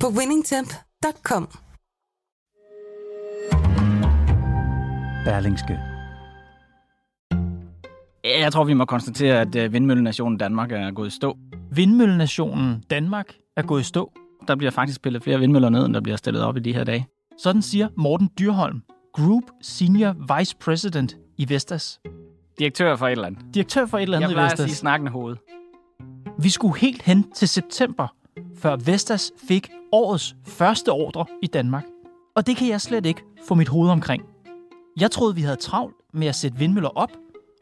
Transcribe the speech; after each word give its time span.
på 0.00 0.06
winningtemp.com. 0.18 1.48
Berlingske. 5.24 5.78
Jeg 8.24 8.52
tror, 8.52 8.64
vi 8.64 8.74
må 8.74 8.84
konstatere, 8.84 9.40
at 9.40 9.56
øh, 9.56 9.72
vindmøllenationen 9.72 10.38
Danmark 10.38 10.72
er 10.72 10.90
gået 10.90 11.06
i 11.06 11.10
stå. 11.10 11.36
Vindmøllenationen 11.70 12.84
Danmark 12.90 13.26
er 13.56 13.62
gået 13.62 13.80
i 13.80 13.84
stå. 13.84 14.12
Der 14.48 14.56
bliver 14.56 14.70
faktisk 14.70 14.96
spillet 14.96 15.22
flere 15.22 15.38
vindmøller 15.38 15.68
ned, 15.68 15.86
end 15.86 15.94
der 15.94 16.00
bliver 16.00 16.16
stillet 16.16 16.42
op 16.42 16.56
i 16.56 16.60
de 16.60 16.72
her 16.72 16.84
dage. 16.84 17.06
Sådan 17.38 17.62
siger 17.62 17.88
Morten 17.96 18.30
Dyrholm, 18.38 18.82
Group 19.14 19.42
Senior 19.62 20.36
Vice 20.38 20.56
President 20.56 21.16
i 21.38 21.48
Vestas. 21.48 22.00
Direktør 22.58 22.96
for 22.96 23.06
et 23.06 23.12
eller 23.12 23.26
andet. 23.26 23.54
Direktør 23.54 23.86
for 23.86 23.98
et 23.98 24.02
eller 24.02 24.16
andet 24.16 24.28
Jeg 24.28 24.32
i 24.32 24.34
plejer 24.34 24.46
at 24.46 24.52
Vestas. 24.52 24.70
sige 24.70 24.76
snakkende 24.76 25.12
hoved. 25.12 25.36
Vi 26.38 26.50
skulle 26.50 26.78
helt 26.78 27.02
hen 27.02 27.30
til 27.32 27.48
september, 27.48 28.08
før 28.58 28.76
Vestas 28.76 29.32
fik 29.48 29.70
årets 29.96 30.36
første 30.46 30.92
ordre 30.92 31.26
i 31.42 31.46
Danmark. 31.46 31.84
Og 32.36 32.46
det 32.46 32.56
kan 32.56 32.68
jeg 32.68 32.80
slet 32.80 33.06
ikke 33.06 33.22
få 33.48 33.54
mit 33.54 33.68
hoved 33.68 33.90
omkring. 33.90 34.22
Jeg 35.00 35.10
troede, 35.10 35.34
vi 35.34 35.40
havde 35.40 35.56
travlt 35.56 35.94
med 36.14 36.26
at 36.26 36.34
sætte 36.34 36.58
vindmøller 36.58 36.88
op 36.88 37.10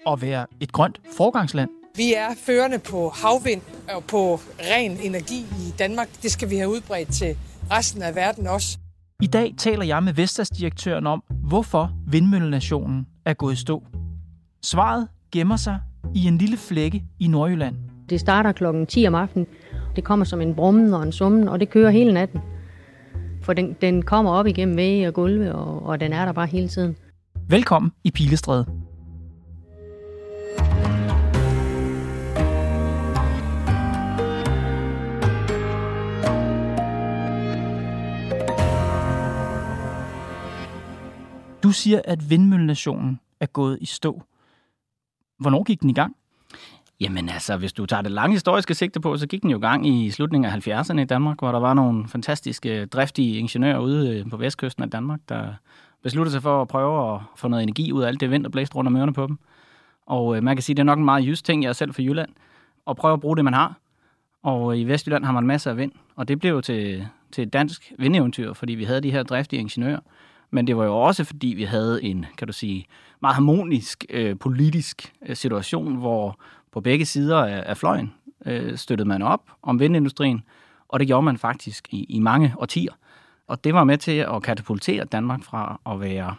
og 0.07 0.23
være 0.23 0.47
et 0.61 0.73
grønt 0.73 1.01
forgangsland. 1.17 1.71
Vi 1.97 2.15
er 2.15 2.29
førende 2.37 2.79
på 2.79 3.09
havvind 3.09 3.61
og 3.95 4.05
på 4.05 4.41
ren 4.61 4.97
energi 5.03 5.41
i 5.41 5.75
Danmark. 5.79 6.09
Det 6.23 6.31
skal 6.31 6.51
vi 6.51 6.57
have 6.57 6.71
udbredt 6.71 7.13
til 7.13 7.37
resten 7.71 8.03
af 8.03 8.15
verden 8.15 8.47
også. 8.47 8.79
I 9.23 9.27
dag 9.27 9.55
taler 9.59 9.85
jeg 9.85 10.03
med 10.03 10.13
Vestas-direktøren 10.13 11.07
om, 11.07 11.23
hvorfor 11.49 11.93
vindmøllenationen 12.07 13.07
er 13.27 13.35
gået 13.35 13.53
i 13.53 13.57
stå. 13.57 13.83
Svaret 14.63 15.09
gemmer 15.33 15.57
sig 15.57 15.79
i 16.15 16.27
en 16.27 16.39
lille 16.39 16.57
flække 16.57 17.05
i 17.21 17.27
Nordjylland. 17.27 17.77
Det 18.09 18.21
starter 18.21 18.53
klokken 18.53 18.87
10 18.87 19.07
om 19.07 19.15
aftenen. 19.15 19.47
Det 19.97 20.05
kommer 20.05 20.25
som 20.25 20.41
en 20.41 20.55
brummen 20.55 20.95
og 20.95 21.03
en 21.03 21.13
summen, 21.13 21.49
og 21.49 21.61
det 21.61 21.71
kører 21.71 21.91
hele 21.91 22.13
natten. 22.13 22.41
For 23.43 23.53
den, 23.53 23.77
den 23.81 24.03
kommer 24.03 24.33
op 24.33 24.47
igennem 24.47 24.77
vægge 24.77 25.09
og 25.09 25.15
gulve, 25.15 25.55
og, 25.55 25.87
og 25.87 26.01
den 26.01 26.13
er 26.13 26.25
der 26.25 26.33
bare 26.33 26.47
hele 26.47 26.69
tiden. 26.69 26.97
Velkommen 27.49 27.93
i 28.05 28.11
Pilestræde. 28.11 28.67
Du 41.63 41.71
siger, 41.73 42.01
at 42.05 42.31
vindmøllenationen 42.31 43.21
er 43.41 43.47
gået 43.47 43.79
i 43.81 43.87
stå. 43.87 44.23
Hvornår 45.39 45.63
gik 45.63 45.81
den 45.81 45.91
i 45.91 45.95
gang? 45.95 46.17
Jamen 47.01 47.29
altså, 47.29 47.57
hvis 47.57 47.73
du 47.73 47.87
tager 47.87 48.03
det 48.03 48.13
lange 48.13 48.35
historiske 48.35 48.75
sigte 48.75 49.01
på, 49.01 49.17
så 49.17 49.27
gik 49.27 49.43
den 49.43 49.51
jo 49.51 49.59
i 49.59 49.61
gang 49.61 49.89
i 49.89 50.11
slutningen 50.11 50.53
af 50.53 50.69
70'erne 50.69 51.01
i 51.01 51.05
Danmark, 51.05 51.39
hvor 51.39 51.53
der 51.53 51.59
var 51.59 51.75
nogle 51.75 52.09
fantastiske, 52.09 52.87
driftige 52.87 53.39
ingeniører 53.39 53.79
ude 53.79 54.11
øh, 54.11 54.31
på 54.31 54.37
vestkysten 54.37 54.83
af 54.83 54.91
Danmark, 54.91 55.21
der 55.29 55.55
besluttede 56.03 56.33
sig 56.33 56.43
for 56.43 56.63
at 56.63 56.69
prøve 56.69 57.15
at 57.15 57.21
få 57.37 57.49
noget 57.49 57.63
energi 57.63 57.93
ud 57.93 58.03
af 58.03 58.09
alt 58.09 58.21
det 58.21 58.31
vind, 58.31 58.45
der 58.45 58.51
blæste 58.51 58.77
rundt 58.77 58.89
om 58.89 58.97
ørerne 58.97 59.13
på 59.13 59.27
dem. 59.27 59.39
Og 60.07 60.37
øh, 60.37 60.43
man 60.43 60.57
kan 60.57 60.63
sige, 60.63 60.75
det 60.75 60.81
er 60.81 60.85
nok 60.85 60.99
en 60.99 61.05
meget 61.05 61.27
jysk 61.27 61.45
ting, 61.45 61.63
jeg 61.63 61.69
er 61.69 61.73
selv 61.73 61.95
fra 61.95 62.03
Jylland, 62.03 62.31
at 62.87 62.97
prøve 62.97 63.13
at 63.13 63.21
bruge 63.21 63.37
det, 63.37 63.45
man 63.45 63.55
har. 63.55 63.75
Og 64.43 64.73
øh, 64.73 64.81
i 64.81 64.85
Vestjylland 64.85 65.25
har 65.25 65.33
man 65.33 65.47
masser 65.47 65.71
af 65.71 65.77
vind, 65.77 65.93
og 66.17 66.29
det 66.29 66.41
blev 66.41 66.51
jo 66.51 66.61
til, 66.61 67.09
til 67.33 67.43
et 67.43 67.53
dansk 67.53 67.93
vindeventyr, 67.99 68.53
fordi 68.53 68.75
vi 68.75 68.85
havde 68.85 69.01
de 69.01 69.11
her 69.11 69.23
driftige 69.23 69.61
ingeniører. 69.61 70.01
Men 70.51 70.67
det 70.67 70.77
var 70.77 70.85
jo 70.85 70.97
også, 70.97 71.25
fordi 71.25 71.47
vi 71.47 71.65
havde 71.65 72.05
en, 72.05 72.27
kan 72.39 72.47
du 72.47 72.53
sige, 72.53 72.87
meget 73.23 73.35
harmonisk 73.35 74.05
øh, 74.11 74.39
politisk 74.39 75.13
øh, 75.27 75.37
situation, 75.37 75.97
hvor 75.97 76.39
på 76.75 76.81
begge 76.81 77.05
sider 77.05 77.45
af, 77.45 77.63
af 77.67 77.77
fløjen 77.77 78.15
øh, 78.47 78.77
støttede 78.77 79.09
man 79.09 79.23
op 79.23 79.51
om 79.63 79.81
vindindustrien, 79.81 80.43
og 80.89 81.01
det 81.01 81.07
gjorde 81.07 81.23
man 81.23 81.39
faktisk 81.39 81.89
i, 81.91 82.05
i 82.05 82.19
mange 82.19 82.55
årtier. 82.59 82.93
Og 83.47 83.65
det 83.65 83.75
var 83.75 83.85
med 83.85 83.99
til 83.99 84.13
at 84.13 84.43
katapultere 84.43 85.05
Danmark 85.05 85.43
fra 85.43 85.81
at 85.87 86.01
være 86.01 86.35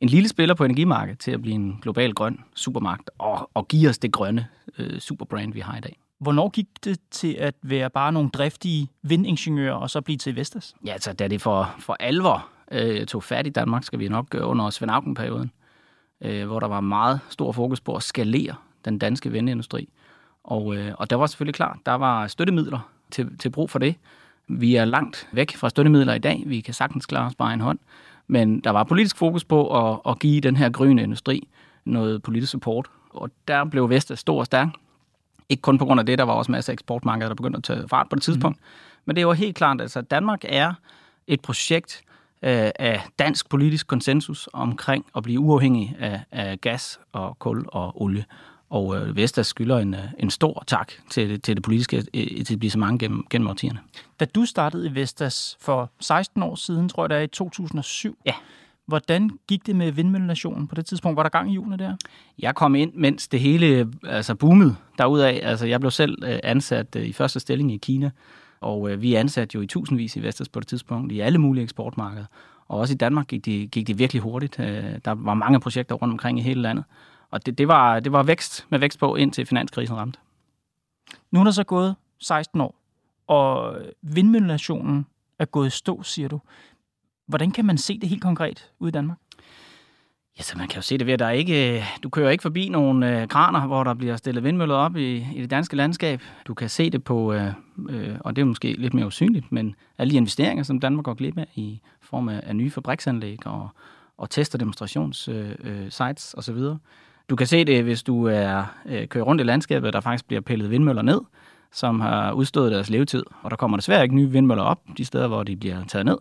en 0.00 0.08
lille 0.08 0.28
spiller 0.28 0.54
på 0.54 0.64
energimarkedet 0.64 1.18
til 1.18 1.30
at 1.30 1.42
blive 1.42 1.54
en 1.54 1.78
global 1.82 2.14
grøn 2.14 2.38
supermagt 2.54 3.10
og, 3.18 3.50
og 3.54 3.68
give 3.68 3.88
os 3.88 3.98
det 3.98 4.12
grønne 4.12 4.46
øh, 4.78 5.00
superbrand, 5.00 5.52
vi 5.52 5.60
har 5.60 5.78
i 5.78 5.80
dag. 5.80 5.98
Hvornår 6.18 6.48
gik 6.48 6.66
det 6.84 6.98
til 7.10 7.32
at 7.32 7.54
være 7.62 7.90
bare 7.90 8.12
nogle 8.12 8.30
driftige 8.30 8.88
vindingeniører 9.02 9.74
og 9.74 9.90
så 9.90 10.00
blive 10.00 10.16
til 10.16 10.36
Vestas? 10.36 10.74
Ja, 10.84 10.92
altså 10.92 11.12
da 11.12 11.28
det 11.28 11.42
for, 11.42 11.74
for 11.78 11.96
alvor 12.00 12.48
øh, 12.72 13.06
tog 13.06 13.22
fat 13.22 13.46
i 13.46 13.50
Danmark, 13.50 13.84
skal 13.84 13.98
vi 13.98 14.08
nok 14.08 14.30
gøre 14.30 14.46
under 14.46 14.70
Svend 14.70 14.90
Auken-perioden, 14.90 15.50
øh, 16.20 16.46
hvor 16.46 16.60
der 16.60 16.66
var 16.66 16.80
meget 16.80 17.20
stor 17.28 17.52
fokus 17.52 17.80
på 17.80 17.94
at 17.94 18.02
skalere 18.02 18.54
den 18.84 18.98
danske 18.98 19.30
vindindustri. 19.30 19.88
Og, 20.44 20.76
øh, 20.76 20.92
og 20.98 21.10
der 21.10 21.16
var 21.16 21.26
selvfølgelig 21.26 21.54
klart, 21.54 21.76
der 21.86 21.92
var 21.92 22.26
støttemidler 22.26 22.90
til, 23.10 23.38
til 23.38 23.50
brug 23.50 23.70
for 23.70 23.78
det. 23.78 23.94
Vi 24.48 24.76
er 24.76 24.84
langt 24.84 25.28
væk 25.32 25.56
fra 25.56 25.68
støttemidler 25.68 26.14
i 26.14 26.18
dag. 26.18 26.42
Vi 26.46 26.60
kan 26.60 26.74
sagtens 26.74 27.06
klare 27.06 27.26
os 27.26 27.34
bare 27.34 27.54
en 27.54 27.60
hånd. 27.60 27.78
Men 28.26 28.60
der 28.60 28.70
var 28.70 28.84
politisk 28.84 29.16
fokus 29.16 29.44
på 29.44 29.90
at, 29.90 30.00
at 30.06 30.18
give 30.18 30.40
den 30.40 30.56
her 30.56 30.70
grønne 30.70 31.02
industri 31.02 31.48
noget 31.84 32.22
politisk 32.22 32.50
support. 32.50 32.86
Og 33.10 33.30
der 33.48 33.64
blev 33.64 33.90
Vestas 33.90 34.18
stor 34.18 34.38
og 34.38 34.46
stærk. 34.46 34.68
Ikke 35.48 35.60
kun 35.60 35.78
på 35.78 35.84
grund 35.84 36.00
af 36.00 36.06
det, 36.06 36.18
der 36.18 36.24
var 36.24 36.32
også 36.32 36.52
masser 36.52 36.72
af 36.72 36.74
eksportmarkeder, 36.74 37.28
der 37.28 37.34
begyndte 37.34 37.56
at 37.56 37.64
tage 37.64 37.88
fart 37.88 38.08
på 38.08 38.16
det 38.16 38.22
tidspunkt. 38.22 38.58
Mm. 38.58 38.64
Men 39.04 39.16
det 39.16 39.26
var 39.26 39.32
helt 39.32 39.56
klart, 39.56 39.80
altså, 39.80 39.98
at 39.98 40.10
Danmark 40.10 40.40
er 40.44 40.72
et 41.26 41.40
projekt 41.40 42.02
øh, 42.42 42.70
af 42.78 43.02
dansk 43.18 43.48
politisk 43.48 43.86
konsensus 43.86 44.48
omkring 44.52 45.06
at 45.16 45.22
blive 45.22 45.40
uafhængig 45.40 45.96
af, 45.98 46.20
af 46.32 46.60
gas 46.60 47.00
og 47.12 47.38
kul 47.38 47.64
og 47.68 48.02
olie. 48.02 48.24
Og 48.70 48.96
øh, 48.96 49.16
Vestas 49.16 49.46
skylder 49.46 49.78
en, 49.78 49.94
øh, 49.94 50.00
en 50.18 50.30
stor 50.30 50.64
tak 50.66 50.92
til, 51.10 51.40
til 51.40 51.56
det 51.56 51.62
politiske 51.64 52.04
etablissement 52.14 53.00
gennem, 53.00 53.26
gennem 53.30 53.48
årtierne. 53.48 53.78
Da 54.20 54.24
du 54.24 54.44
startede 54.44 54.86
i 54.86 54.94
Vestas 54.94 55.56
for 55.60 55.90
16 56.00 56.42
år 56.42 56.54
siden, 56.54 56.88
tror 56.88 57.04
jeg 57.04 57.10
det 57.10 57.16
er 57.18 57.22
i 57.22 57.26
2007, 57.26 58.18
Ja. 58.26 58.32
hvordan 58.86 59.30
gik 59.48 59.66
det 59.66 59.76
med 59.76 59.92
vindmøllenationen 59.92 60.66
på 60.68 60.74
det 60.74 60.86
tidspunkt? 60.86 61.16
Var 61.16 61.22
der 61.22 61.30
gang 61.30 61.48
i 61.48 61.52
hjulene 61.52 61.76
der? 61.76 61.96
Jeg 62.38 62.54
kom 62.54 62.74
ind, 62.74 62.92
mens 62.94 63.28
det 63.28 63.40
hele 63.40 63.88
altså 64.04 64.34
boomede 64.34 64.76
derudaf. 64.98 65.40
Altså, 65.42 65.66
jeg 65.66 65.80
blev 65.80 65.90
selv 65.90 66.18
øh, 66.24 66.38
ansat 66.42 66.96
øh, 66.96 67.06
i 67.06 67.12
første 67.12 67.40
stilling 67.40 67.72
i 67.72 67.76
Kina, 67.76 68.10
og 68.60 68.90
øh, 68.90 69.02
vi 69.02 69.14
er 69.14 69.20
ansat 69.20 69.54
jo 69.54 69.60
i 69.60 69.66
tusindvis 69.66 70.16
i 70.16 70.22
Vestas 70.22 70.48
på 70.48 70.60
det 70.60 70.68
tidspunkt, 70.68 71.12
i 71.12 71.20
alle 71.20 71.38
mulige 71.38 71.62
eksportmarkeder. 71.62 72.26
Og 72.68 72.78
også 72.78 72.94
i 72.94 72.96
Danmark 72.96 73.26
gik 73.26 73.44
det, 73.44 73.70
gik 73.70 73.86
det 73.86 73.98
virkelig 73.98 74.22
hurtigt. 74.22 74.60
Øh, 74.60 74.84
der 75.04 75.10
var 75.14 75.34
mange 75.34 75.60
projekter 75.60 75.94
rundt 75.94 76.12
omkring 76.12 76.38
i 76.38 76.42
hele 76.42 76.62
landet. 76.62 76.84
Og 77.30 77.46
det, 77.46 77.58
det, 77.58 77.68
var, 77.68 78.00
det 78.00 78.12
var 78.12 78.22
vækst 78.22 78.66
med 78.70 78.78
vækst 78.78 78.98
på, 78.98 79.16
indtil 79.16 79.46
finanskrisen 79.46 79.96
ramte. 79.96 80.18
Nu 81.30 81.40
er 81.40 81.44
der 81.44 81.50
så 81.50 81.64
gået 81.64 81.96
16 82.18 82.60
år, 82.60 82.74
og 83.26 83.76
vindmøllenationen 84.02 85.06
er 85.38 85.44
gået 85.44 85.66
i 85.66 85.70
stå, 85.70 86.02
siger 86.02 86.28
du. 86.28 86.40
Hvordan 87.26 87.50
kan 87.50 87.64
man 87.64 87.78
se 87.78 87.98
det 87.98 88.08
helt 88.08 88.22
konkret 88.22 88.70
ude 88.78 88.88
i 88.88 88.92
Danmark? 88.92 89.18
Ja, 90.38 90.42
så 90.42 90.58
man 90.58 90.68
kan 90.68 90.76
jo 90.76 90.82
se 90.82 90.98
det 90.98 91.06
ved, 91.06 91.12
at 91.12 91.18
der 91.18 91.26
er 91.26 91.30
ikke, 91.30 91.84
du 92.02 92.08
kører 92.08 92.30
ikke 92.30 92.42
forbi 92.42 92.68
nogle 92.68 93.22
øh, 93.22 93.28
kraner, 93.28 93.66
hvor 93.66 93.84
der 93.84 93.94
bliver 93.94 94.16
stillet 94.16 94.44
vindmøller 94.44 94.74
op 94.74 94.96
i, 94.96 95.16
i 95.34 95.40
det 95.40 95.50
danske 95.50 95.76
landskab. 95.76 96.22
Du 96.46 96.54
kan 96.54 96.68
se 96.68 96.90
det 96.90 97.04
på, 97.04 97.32
øh, 97.32 97.52
øh, 97.88 98.16
og 98.20 98.36
det 98.36 98.42
er 98.42 98.46
måske 98.46 98.72
lidt 98.72 98.94
mere 98.94 99.06
usynligt, 99.06 99.52
men 99.52 99.74
alle 99.98 100.10
de 100.10 100.16
investeringer, 100.16 100.64
som 100.64 100.80
Danmark 100.80 101.04
går 101.04 101.14
glip 101.14 101.38
af 101.38 101.48
i 101.54 101.80
form 102.00 102.28
af, 102.28 102.40
af 102.46 102.56
nye 102.56 102.70
fabriksanlæg 102.70 103.46
og, 103.46 103.68
og 104.18 104.30
test- 104.30 104.54
og 104.54 104.60
demonstrationssites 104.60 105.28
øh, 105.28 105.50
øh, 106.00 106.14
osv. 106.34 106.58
Du 107.30 107.36
kan 107.36 107.46
se 107.46 107.64
det, 107.64 107.82
hvis 107.82 108.02
du 108.02 108.24
er 108.24 108.64
øh, 108.86 109.08
kører 109.08 109.24
rundt 109.24 109.40
i 109.40 109.44
landskabet, 109.44 109.92
der 109.92 110.00
faktisk 110.00 110.26
bliver 110.26 110.40
pillet 110.40 110.70
vindmøller 110.70 111.02
ned, 111.02 111.20
som 111.72 112.00
har 112.00 112.32
udstået 112.32 112.72
deres 112.72 112.90
levetid. 112.90 113.22
Og 113.42 113.50
der 113.50 113.56
kommer 113.56 113.76
desværre 113.76 114.02
ikke 114.02 114.14
nye 114.14 114.30
vindmøller 114.30 114.64
op, 114.64 114.80
de 114.98 115.04
steder, 115.04 115.28
hvor 115.28 115.42
de 115.42 115.56
bliver 115.56 115.84
taget 115.84 116.06
ned. 116.06 116.18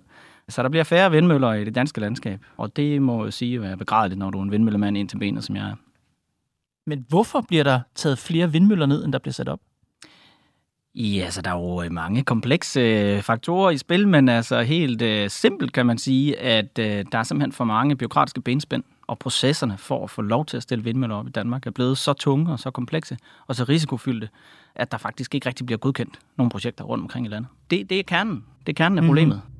Så 0.50 0.64
der 0.64 0.70
bliver 0.70 0.84
færre 0.84 1.12
vindmøller 1.12 1.54
i 1.54 1.66
det 1.66 1.76
danske 1.76 2.02
landskab, 2.02 2.40
og 2.58 2.76
det 2.76 3.02
må 3.02 3.24
jeg 3.24 3.34
sige 3.34 3.66
er 3.66 3.76
begrædeligt, 3.76 4.20
når 4.20 4.30
du 4.30 4.40
er 4.40 4.44
en 4.44 4.52
vindmøllemand 4.52 4.98
ind 4.98 5.10
til 5.10 5.18
benet, 5.18 5.44
som 5.44 5.56
jeg 5.56 5.66
er. 5.66 5.76
Men 6.86 7.06
hvorfor 7.10 7.42
bliver 7.48 7.64
der 7.64 7.80
taget 7.96 8.18
flere 8.18 8.52
vindmøller 8.52 8.86
ned, 8.86 9.06
end 9.06 9.14
der 9.14 9.20
bliver 9.20 9.34
sat 9.34 9.50
op? 9.50 9.60
Ja, 10.96 11.24
altså 11.24 11.42
der 11.42 11.52
er 11.52 11.60
jo 11.60 11.84
øh, 11.84 11.92
mange 11.92 12.24
komplekse 12.24 12.80
øh, 12.80 13.22
faktorer 13.22 13.72
i 13.72 13.78
spil, 13.78 14.08
men 14.08 14.30
altså 14.30 14.62
helt 14.62 15.02
øh, 15.02 15.30
simpelt 15.30 15.74
kan 15.74 15.86
man 15.86 15.98
sige, 15.98 16.40
at 16.40 16.80
øh, 16.80 17.06
der 17.12 17.18
er 17.18 17.24
simpelthen 17.24 17.52
for 17.52 17.64
mange 17.64 17.96
byråkratiske 17.96 18.42
benspænd 18.42 18.84
og 19.10 19.20
processerne 19.20 19.78
for 19.78 20.04
at 20.04 20.10
få 20.10 20.22
lov 20.22 20.46
til 20.46 20.58
at 20.58 20.64
stille 20.64 20.84
vindmøller 20.84 21.16
op 21.16 21.28
i 21.28 21.32
Danmark 21.32 21.68
er 21.68 21.72
blevet 21.72 21.98
så 21.98 22.14
tunge 22.14 22.52
og 22.52 22.60
så 22.60 22.72
komplekse 22.72 23.18
og 23.48 23.56
så 23.56 23.64
risikofyldte, 23.64 24.30
at 24.76 24.92
der 24.92 24.98
faktisk 24.98 25.36
ikke 25.36 25.48
rigtig 25.48 25.66
bliver 25.66 25.78
godkendt 25.78 26.20
nogle 26.38 26.50
projekter 26.50 26.84
rundt 26.84 27.02
omkring 27.02 27.26
i 27.26 27.30
landet. 27.30 27.50
Det, 27.70 27.90
det 27.90 28.00
er 28.00 28.04
kernen. 28.04 28.46
Det 28.66 28.70
er 28.70 28.74
kernen 28.74 28.98
af 28.98 29.04
problemet. 29.04 29.36
Mm-hmm. 29.36 29.56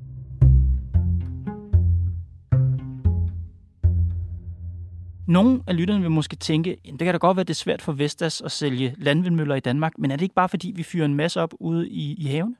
Nogle 5.26 5.62
af 5.66 5.76
lytterne 5.76 6.00
vil 6.00 6.10
måske 6.10 6.36
tænke, 6.36 6.76
det 6.84 6.98
kan 6.98 7.14
da 7.14 7.18
godt 7.18 7.36
være, 7.36 7.44
det 7.44 7.50
er 7.50 7.54
svært 7.54 7.82
for 7.82 7.92
Vestas 7.92 8.40
at 8.40 8.52
sælge 8.52 8.94
landvindmøller 8.98 9.54
i 9.54 9.60
Danmark, 9.60 9.92
men 9.98 10.10
er 10.10 10.16
det 10.16 10.22
ikke 10.22 10.34
bare 10.34 10.48
fordi, 10.48 10.72
vi 10.76 10.82
fyrer 10.82 11.04
en 11.04 11.14
masse 11.14 11.40
op 11.40 11.54
ude 11.60 11.88
i, 11.88 12.14
i 12.14 12.26
haven? 12.26 12.56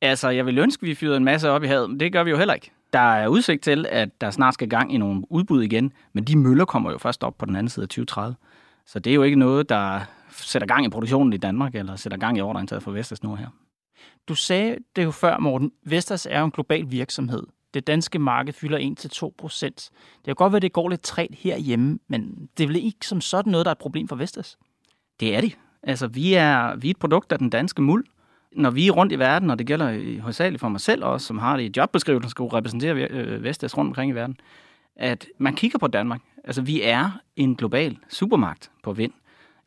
Altså, 0.00 0.28
jeg 0.28 0.46
vil 0.46 0.58
ønske, 0.58 0.82
at 0.82 0.88
vi 0.88 0.94
fyrede 0.94 1.16
en 1.16 1.24
masse 1.24 1.50
op 1.50 1.62
i 1.62 1.66
havet, 1.66 1.90
men 1.90 2.00
det 2.00 2.12
gør 2.12 2.24
vi 2.24 2.30
jo 2.30 2.36
heller 2.36 2.54
ikke. 2.54 2.70
Der 2.94 3.00
er 3.00 3.28
udsigt 3.28 3.62
til, 3.62 3.86
at 3.88 4.20
der 4.20 4.30
snart 4.30 4.54
skal 4.54 4.68
gang 4.68 4.94
i 4.94 4.96
nogle 4.96 5.22
udbud 5.32 5.62
igen, 5.62 5.92
men 6.12 6.24
de 6.24 6.38
møller 6.38 6.64
kommer 6.64 6.90
jo 6.90 6.98
først 6.98 7.24
op 7.24 7.38
på 7.38 7.46
den 7.46 7.56
anden 7.56 7.68
side 7.68 7.84
af 7.84 7.88
2030. 7.88 8.36
Så 8.86 8.98
det 8.98 9.10
er 9.10 9.14
jo 9.14 9.22
ikke 9.22 9.36
noget, 9.36 9.68
der 9.68 10.00
sætter 10.30 10.66
gang 10.68 10.86
i 10.86 10.88
produktionen 10.88 11.32
i 11.32 11.36
Danmark, 11.36 11.74
eller 11.74 11.96
sætter 11.96 12.18
gang 12.18 12.38
i 12.38 12.40
ordreindtaget 12.40 12.82
for 12.82 12.90
Vestas 12.90 13.22
nu 13.22 13.34
her. 13.34 13.46
Du 14.28 14.34
sagde 14.34 14.76
det 14.96 15.04
jo 15.04 15.10
før, 15.10 15.38
Morten. 15.38 15.72
Vestas 15.84 16.26
er 16.30 16.38
jo 16.38 16.44
en 16.44 16.50
global 16.50 16.90
virksomhed. 16.90 17.42
Det 17.74 17.86
danske 17.86 18.18
marked 18.18 18.52
fylder 18.52 18.94
1-2 19.28 19.34
procent. 19.38 19.90
Det 20.16 20.24
kan 20.24 20.34
godt 20.34 20.52
være, 20.52 20.58
at 20.58 20.62
det 20.62 20.72
går 20.72 20.88
lidt 20.88 21.02
træt 21.02 21.34
herhjemme, 21.38 21.98
men 22.08 22.48
det 22.58 22.64
er 22.64 22.68
vel 22.68 22.76
ikke 22.76 23.06
som 23.06 23.20
sådan 23.20 23.50
noget, 23.50 23.64
der 23.64 23.70
er 23.70 23.74
et 23.74 23.78
problem 23.78 24.08
for 24.08 24.16
Vestas? 24.16 24.58
Det 25.20 25.36
er 25.36 25.40
det. 25.40 25.58
Altså, 25.82 26.06
vi 26.06 26.34
er, 26.34 26.76
vi 26.76 26.88
er 26.88 26.90
et 26.90 26.98
produkt 26.98 27.32
af 27.32 27.38
den 27.38 27.50
danske 27.50 27.82
muld. 27.82 28.04
Når 28.54 28.70
vi 28.70 28.88
er 28.88 28.92
rundt 28.92 29.12
i 29.12 29.18
verden, 29.18 29.50
og 29.50 29.58
det 29.58 29.66
gælder 29.66 30.20
hovedsageligt 30.20 30.60
for 30.60 30.68
mig 30.68 30.80
selv 30.80 31.04
også, 31.04 31.26
som 31.26 31.38
har 31.38 31.56
det 31.56 31.64
i 31.64 31.72
jobbeskrivelsen, 31.76 32.30
skal 32.30 32.44
repræsentere 32.44 32.94
øh, 32.94 33.42
Vestas 33.42 33.76
rundt 33.76 33.88
omkring 33.88 34.10
i 34.10 34.14
verden, 34.14 34.36
at 34.96 35.26
man 35.38 35.54
kigger 35.54 35.78
på 35.78 35.86
Danmark. 35.86 36.20
Altså, 36.44 36.62
vi 36.62 36.82
er 36.82 37.10
en 37.36 37.56
global 37.56 37.98
supermagt 38.08 38.70
på 38.82 38.92
vind 38.92 39.12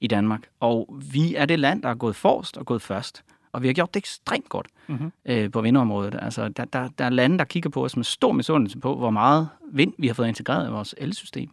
i 0.01 0.07
Danmark, 0.07 0.41
og 0.59 0.99
vi 1.11 1.35
er 1.35 1.45
det 1.45 1.59
land, 1.59 1.81
der 1.81 1.89
er 1.89 1.95
gået 1.95 2.15
forrest 2.15 2.57
og 2.57 2.65
gået 2.65 2.81
først 2.81 3.23
og 3.57 3.61
vi 3.61 3.67
har 3.67 3.73
gjort 3.73 3.93
det 3.93 3.99
ekstremt 3.99 4.49
godt 4.49 4.67
mm-hmm. 4.87 5.11
øh, 5.25 5.51
på 5.51 5.61
vindområdet. 5.61 6.15
Altså, 6.21 6.49
der, 6.49 6.65
der, 6.65 6.89
der 6.97 7.05
er 7.05 7.09
lande, 7.09 7.37
der 7.37 7.45
kigger 7.45 7.69
på 7.69 7.85
os 7.85 7.95
med 7.95 8.03
stor 8.03 8.31
misundelse 8.31 8.79
på, 8.79 8.95
hvor 8.95 9.09
meget 9.09 9.49
vind 9.71 9.93
vi 9.97 10.07
har 10.07 10.13
fået 10.13 10.27
integreret 10.27 10.67
i 10.67 10.71
vores 10.71 10.95
elsystem. 10.97 11.49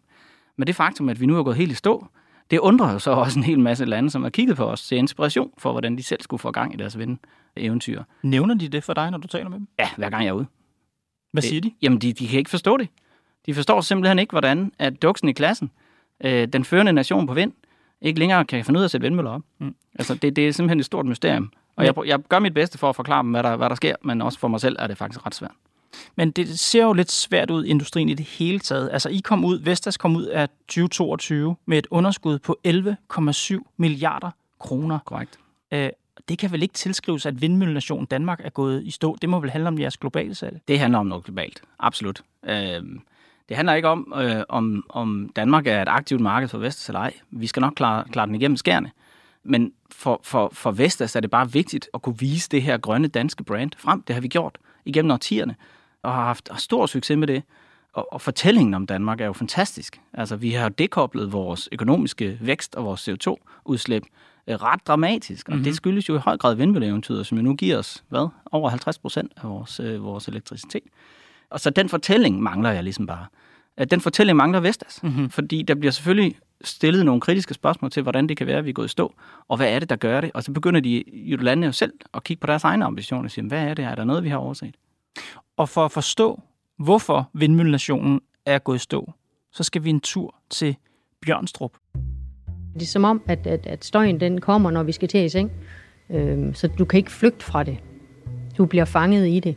Men 0.57 0.67
det 0.67 0.77
faktum, 0.77 1.09
at 1.09 1.21
vi 1.21 1.27
nu 1.27 1.39
er 1.39 1.43
gået 1.43 1.57
helt 1.57 1.73
i 1.73 1.75
stå, 1.75 2.07
det 2.51 2.59
undrer 2.59 2.93
jo 2.93 2.99
så 2.99 3.11
også 3.11 3.39
en 3.39 3.45
hel 3.45 3.61
masse 3.61 3.85
lande, 3.85 4.11
som 4.11 4.23
har 4.23 4.31
kigget 4.31 4.57
på 4.57 4.65
os 4.65 4.87
til 4.87 4.99
inspiration 4.99 5.51
for, 5.59 5.71
hvordan 5.73 5.97
de 5.97 6.03
selv 6.03 6.23
skulle 6.23 6.41
få 6.41 6.51
gang 6.51 6.75
i 6.75 6.77
deres 6.77 6.99
vindeventyr. 6.99 8.03
Nævner 8.23 8.55
de 8.55 8.69
det 8.69 8.85
for 8.85 8.95
dig, 8.95 9.11
når 9.11 9.19
du 9.19 9.29
taler 9.29 9.49
med 9.49 9.59
dem? 9.59 9.69
Ja, 9.79 9.89
hver 9.97 10.11
gang 10.11 10.23
jeg 10.23 10.29
er 10.29 10.35
ude. 10.35 10.47
Hvad 11.33 11.43
siger 11.43 11.61
de? 11.61 11.73
Jamen, 11.83 11.99
de, 11.99 12.13
de 12.13 12.29
kan 12.29 12.39
ikke 12.39 12.51
forstå 12.51 12.77
det. 12.77 12.89
De 13.47 13.55
forstår 13.55 13.81
simpelthen 13.81 14.19
ikke, 14.19 14.31
hvordan 14.31 14.73
at 14.79 15.03
duksen 15.03 15.29
i 15.29 15.33
klassen, 15.33 15.71
øh, 16.25 16.49
den 16.49 16.65
førende 16.65 16.93
nation 16.93 17.27
på 17.27 17.35
vind, 17.35 17.53
ikke 18.01 18.19
længere 18.19 18.45
kan 18.45 18.65
finde 18.65 18.79
ud 18.79 18.83
af 18.83 18.87
at 18.87 18.91
sætte 18.91 19.05
vindmøller 19.05 19.31
op. 19.31 19.43
Mm. 19.59 19.75
Altså, 19.95 20.15
det, 20.15 20.37
det 20.37 20.49
er 20.49 20.53
simpelthen 20.53 20.79
et 20.79 20.87
stort 20.87 21.07
mysterium. 21.07 21.53
Og 21.77 21.85
jeg, 21.85 21.95
jeg 22.07 22.19
gør 22.19 22.39
mit 22.39 22.55
bedste 22.55 22.79
for 22.79 22.89
at 22.89 22.97
forklare 22.97 23.23
dem, 23.23 23.31
hvad 23.31 23.43
der, 23.43 23.57
hvad 23.57 23.69
der 23.69 23.75
sker, 23.75 23.97
men 24.03 24.23
også 24.23 24.39
for 24.39 24.49
mig 24.49 24.61
selv 24.61 24.77
er 24.79 24.87
det 24.87 24.99
faktisk 24.99 25.27
ret 25.27 25.35
svært. 25.35 25.55
Men 26.17 26.31
det 26.31 26.59
ser 26.59 26.85
jo 26.85 26.93
lidt 26.93 27.11
svært 27.11 27.51
ud 27.51 27.65
i 27.65 27.69
industrien 27.69 28.09
i 28.09 28.15
det 28.15 28.27
hele 28.27 28.59
taget. 28.59 28.91
Altså, 28.93 29.09
I 29.09 29.19
kom 29.25 29.45
ud, 29.45 29.59
Vestas 29.59 29.97
kom 29.97 30.17
ud 30.17 30.25
af 30.25 30.49
2022 30.49 31.57
med 31.67 31.79
et 31.79 31.87
underskud 31.91 32.39
på 32.39 32.59
11,7 32.69 33.75
milliarder 33.77 34.31
kroner. 34.61 34.99
Korrekt. 35.05 35.39
Øh, 35.73 35.91
det 36.29 36.39
kan 36.39 36.53
vel 36.53 36.63
ikke 36.63 36.75
tilskrives, 36.75 37.27
at 37.27 37.41
vindmøllenationen 37.41 38.07
Danmark 38.07 38.41
er 38.45 38.51
gået 38.51 38.83
i 38.85 38.91
stå. 38.91 39.17
Det 39.23 39.29
må 39.29 39.41
vel 39.41 39.51
handle 39.51 39.69
om 39.69 39.79
jeres 39.79 39.97
globale 39.97 40.35
salg? 40.35 40.61
Det 40.69 40.79
handler 40.79 40.99
om 40.99 41.07
noget 41.07 41.25
globalt, 41.25 41.63
absolut. 41.79 42.23
Øh, 42.45 42.83
det 43.49 43.57
handler 43.57 43.75
ikke 43.75 43.89
om, 43.89 44.15
øh, 44.17 44.43
om, 44.49 44.85
om 44.89 45.31
Danmark 45.37 45.67
er 45.67 45.83
et 45.83 45.89
aktivt 45.89 46.21
marked 46.21 46.49
for 46.49 46.59
Vestas 46.59 46.89
eller 46.89 47.01
ej. 47.01 47.13
Vi 47.31 47.47
skal 47.47 47.61
nok 47.61 47.73
klare, 47.77 48.05
klare 48.13 48.27
den 48.27 48.35
igennem 48.35 48.57
skærne. 48.57 48.91
Men 49.43 49.73
for, 49.91 50.21
for, 50.23 50.51
for 50.53 50.71
Vestas 50.71 51.17
er 51.17 51.21
det 51.21 51.31
bare 51.31 51.53
vigtigt 51.53 51.89
at 51.95 52.03
kunne 52.03 52.19
vise 52.19 52.49
det 52.49 52.63
her 52.63 52.79
grønne 52.79 53.09
danske 53.09 53.45
brand 53.45 53.71
frem. 53.77 54.03
Det 54.03 54.15
har 54.15 54.21
vi 54.21 54.29
gjort 54.29 54.59
igennem 54.85 55.11
årtierne, 55.11 55.55
og 56.05 56.15
har 56.15 56.25
haft 56.25 56.51
stor 56.57 56.87
succes 56.87 57.17
med 57.17 57.27
det. 57.27 57.43
Og, 57.93 58.13
og 58.13 58.21
fortællingen 58.21 58.75
om 58.75 58.87
Danmark 58.87 59.21
er 59.21 59.27
jo 59.27 59.33
fantastisk. 59.33 60.01
Altså, 60.13 60.37
vi 60.37 60.51
har 60.51 60.69
dekoblet 60.69 61.33
vores 61.33 61.69
økonomiske 61.73 62.39
vækst 62.41 62.75
og 62.75 62.85
vores 62.85 63.09
CO2-udslip 63.09 64.03
øh, 64.47 64.55
ret 64.55 64.87
dramatisk, 64.87 65.49
og 65.49 65.53
mm-hmm. 65.53 65.65
det 65.65 65.77
skyldes 65.77 66.09
jo 66.09 66.17
i 66.17 66.19
høj 66.19 66.37
grad 66.37 66.55
vindmølleeventyret, 66.55 67.27
som 67.27 67.39
jo 67.39 67.45
nu 67.45 67.55
giver 67.55 67.79
os, 67.79 68.05
hvad, 68.09 68.29
over 68.53 68.69
50 68.69 68.99
procent 68.99 69.33
af 69.37 69.49
vores, 69.49 69.81
øh, 69.81 70.05
vores 70.05 70.29
elektricitet. 70.29 70.83
Og 71.51 71.61
så 71.61 71.71
den 71.71 71.89
fortælling 71.89 72.43
mangler 72.43 72.71
jeg 72.71 72.83
ligesom 72.83 73.07
bare. 73.07 73.27
Den 73.91 74.01
fortælling 74.01 74.37
mangler 74.37 74.61
Vestas, 74.61 75.03
mm-hmm. 75.03 75.31
fordi 75.31 75.63
der 75.63 75.75
bliver 75.75 75.93
selvfølgelig 75.93 76.37
stillet 76.65 77.05
nogle 77.05 77.21
kritiske 77.21 77.55
spørgsmål 77.55 77.91
til, 77.91 78.03
hvordan 78.03 78.29
det 78.29 78.37
kan 78.37 78.47
være, 78.47 78.59
at 78.59 78.65
vi 78.65 78.71
er 78.71 78.75
gået 78.75 78.87
i 78.87 78.89
stå, 78.89 79.15
og 79.49 79.57
hvad 79.57 79.69
er 79.69 79.79
det, 79.79 79.91
der 79.91 79.97
gør 79.97 80.21
det? 80.21 80.31
Og 80.35 80.43
så 80.43 80.53
begynder 80.53 80.81
de 80.81 81.05
jo 81.13 81.37
landene 81.37 81.67
jo 81.67 81.73
selv 81.73 81.93
at 82.15 82.25
kigge 82.25 82.41
på 82.41 82.47
deres 82.47 82.65
egne 82.65 82.85
ambitioner 82.85 83.25
og 83.25 83.31
sige, 83.31 83.49
hvad 83.49 83.69
er 83.69 83.75
det? 83.75 83.85
Er 83.85 83.95
der 83.95 84.05
noget, 84.05 84.25
vi 84.25 84.29
har 84.29 84.37
overset? 84.37 84.75
Og 85.57 85.69
for 85.69 85.85
at 85.85 85.93
forstå, 85.93 86.41
hvorfor 86.79 87.31
vindmøllenationen 87.33 88.21
er 88.47 88.59
gået 88.59 88.77
i 88.77 88.79
stå, 88.79 89.13
så 89.53 89.63
skal 89.63 89.85
vi 89.85 89.91
en 89.91 90.01
tur 90.01 90.35
til 90.51 90.77
Bjørnstrup. 91.27 91.73
Det 92.75 92.83
er 92.83 92.87
som 92.87 93.05
om, 93.05 93.23
at, 93.27 93.47
at, 93.47 93.67
at 93.67 93.85
støjen 93.85 94.21
den 94.21 94.41
kommer, 94.41 94.71
når 94.71 94.83
vi 94.83 94.93
skal 94.93 95.09
til 95.09 95.25
i 95.25 95.29
seng. 95.29 95.53
Øhm, 96.11 96.55
så 96.55 96.69
du 96.69 96.85
kan 96.85 96.99
ikke 96.99 97.13
flygte 97.13 97.45
fra 97.45 97.63
det. 97.63 97.79
Du 98.59 98.67
bliver 98.67 98.85
fanget 98.85 99.29
i 99.29 99.41
det. 99.41 99.57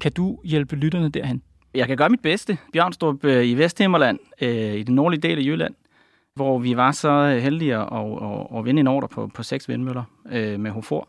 Kan 0.00 0.12
du 0.12 0.38
hjælpe 0.44 0.76
lytterne 0.76 1.08
derhen? 1.08 1.42
Jeg 1.74 1.86
kan 1.86 1.96
gøre 1.96 2.08
mit 2.08 2.22
bedste. 2.22 2.58
Bjørnstrup 2.72 3.24
øh, 3.24 3.46
i 3.46 3.54
Vesthimmerland, 3.54 4.18
øh, 4.42 4.74
i 4.74 4.82
den 4.82 4.94
nordlige 4.94 5.20
del 5.20 5.38
af 5.38 5.42
Jylland, 5.42 5.74
hvor 6.34 6.58
vi 6.58 6.76
var 6.76 6.92
så 6.92 7.38
heldige 7.42 7.76
at, 7.76 7.88
at, 7.92 8.58
at 8.58 8.64
vinde 8.64 8.80
en 8.80 8.86
ordre 8.86 9.08
på, 9.08 9.30
på 9.34 9.42
seks 9.42 9.68
vindmøller 9.68 10.04
øh, 10.32 10.60
med 10.60 10.70
Hofor. 10.70 11.08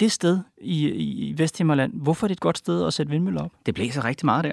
Det 0.00 0.12
sted 0.12 0.38
i, 0.58 0.88
i 0.88 1.34
Vesthimmerland, 1.38 1.92
hvorfor 1.94 2.26
er 2.26 2.28
det 2.28 2.34
et 2.34 2.40
godt 2.40 2.58
sted 2.58 2.86
at 2.86 2.92
sætte 2.94 3.10
vindmøller 3.10 3.42
op? 3.42 3.50
Det 3.66 3.74
blæser 3.74 4.04
rigtig 4.04 4.26
meget 4.26 4.44
der. 4.44 4.52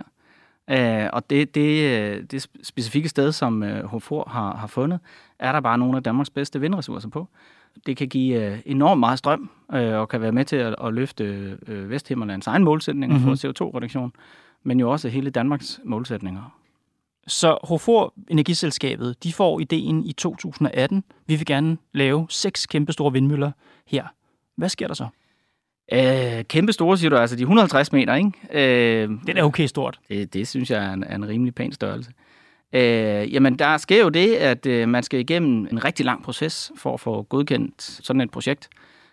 Øh, 0.69 1.09
og 1.13 1.29
det, 1.29 1.55
det, 1.55 2.31
det 2.31 2.47
specifikke 2.63 3.09
sted, 3.09 3.31
som 3.31 3.63
øh, 3.63 3.85
Hofor 3.85 4.29
har, 4.29 4.55
har 4.55 4.67
fundet, 4.67 4.99
er 5.39 5.51
der 5.51 5.59
bare 5.59 5.77
nogle 5.77 5.97
af 5.97 6.03
Danmarks 6.03 6.29
bedste 6.29 6.61
vindressourcer 6.61 7.09
på. 7.09 7.27
Det 7.85 7.97
kan 7.97 8.07
give 8.07 8.45
øh, 8.45 8.59
enormt 8.65 8.99
meget 8.99 9.19
strøm, 9.19 9.49
øh, 9.73 9.93
og 9.93 10.09
kan 10.09 10.21
være 10.21 10.31
med 10.31 10.45
til 10.45 10.55
at, 10.55 10.75
at 10.83 10.93
løfte 10.93 11.23
øh, 11.67 11.89
Vesthimmerlands 11.89 12.47
egen 12.47 12.63
målsætninger 12.63 13.17
mm-hmm. 13.17 13.37
for 13.37 13.65
CO2-reduktion 13.65 14.13
men 14.67 14.79
jo 14.79 14.91
også 14.91 15.09
hele 15.09 15.29
Danmarks 15.29 15.79
målsætninger. 15.83 16.57
Så 17.27 17.57
Hofor 17.63 18.13
Energiselskabet, 18.29 19.23
de 19.23 19.33
får 19.33 19.59
ideen 19.59 20.05
i 20.05 20.13
2018. 20.13 21.03
Vi 21.25 21.35
vil 21.35 21.45
gerne 21.45 21.77
lave 21.93 22.27
seks 22.29 22.65
kæmpe 22.65 22.93
store 22.93 23.13
vindmøller 23.13 23.51
her. 23.85 24.07
Hvad 24.55 24.69
sker 24.69 24.87
der 24.87 24.93
så? 24.93 25.07
Øh, 25.93 26.43
kæmpe 26.43 26.73
store, 26.73 26.97
siger 26.97 27.09
du, 27.09 27.15
altså 27.15 27.35
de 27.35 27.41
150 27.41 27.91
meter, 27.91 28.15
ikke? 28.15 28.31
Øh, 28.51 29.09
Den 29.27 29.37
er 29.37 29.43
okay 29.43 29.65
stort. 29.65 29.99
Det, 30.09 30.33
det 30.33 30.47
synes 30.47 30.71
jeg 30.71 30.85
er 30.85 30.93
en, 30.93 31.03
er 31.03 31.15
en 31.15 31.27
rimelig 31.27 31.55
pæn 31.55 31.73
størrelse. 31.73 32.11
Øh, 32.73 33.33
jamen, 33.33 33.59
der 33.59 33.77
sker 33.77 34.01
jo 34.03 34.09
det, 34.09 34.33
at 34.35 34.65
øh, 34.65 34.89
man 34.89 35.03
skal 35.03 35.19
igennem 35.19 35.67
en 35.71 35.85
rigtig 35.85 36.05
lang 36.05 36.23
proces 36.23 36.71
for 36.75 36.93
at 36.93 36.99
få 36.99 37.21
godkendt 37.21 37.81
sådan 37.81 38.21
et 38.21 38.31
projekt. 38.31 38.69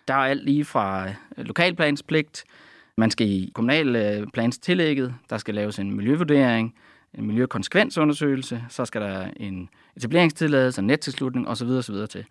Der 0.07 0.13
er 0.13 0.17
alt 0.17 0.45
lige 0.45 0.65
fra 0.65 1.07
øh, 1.07 1.45
lokalplanspligt, 1.45 2.43
man 2.97 3.11
skal 3.11 3.27
i 3.27 3.51
kommunalplanstillægget, 3.53 5.13
der 5.29 5.37
skal 5.37 5.55
laves 5.55 5.79
en 5.79 5.95
miljøvurdering, 5.95 6.75
en 7.17 7.27
miljøkonsekvensundersøgelse, 7.27 8.63
så 8.69 8.85
skal 8.85 9.01
der 9.01 9.27
en 9.37 9.69
etableringstilladelse, 9.97 10.81
en 10.81 10.87
nettilslutning 10.87 11.47
osv. 11.47 11.67
osv. 11.67 11.95
til. 12.09 12.25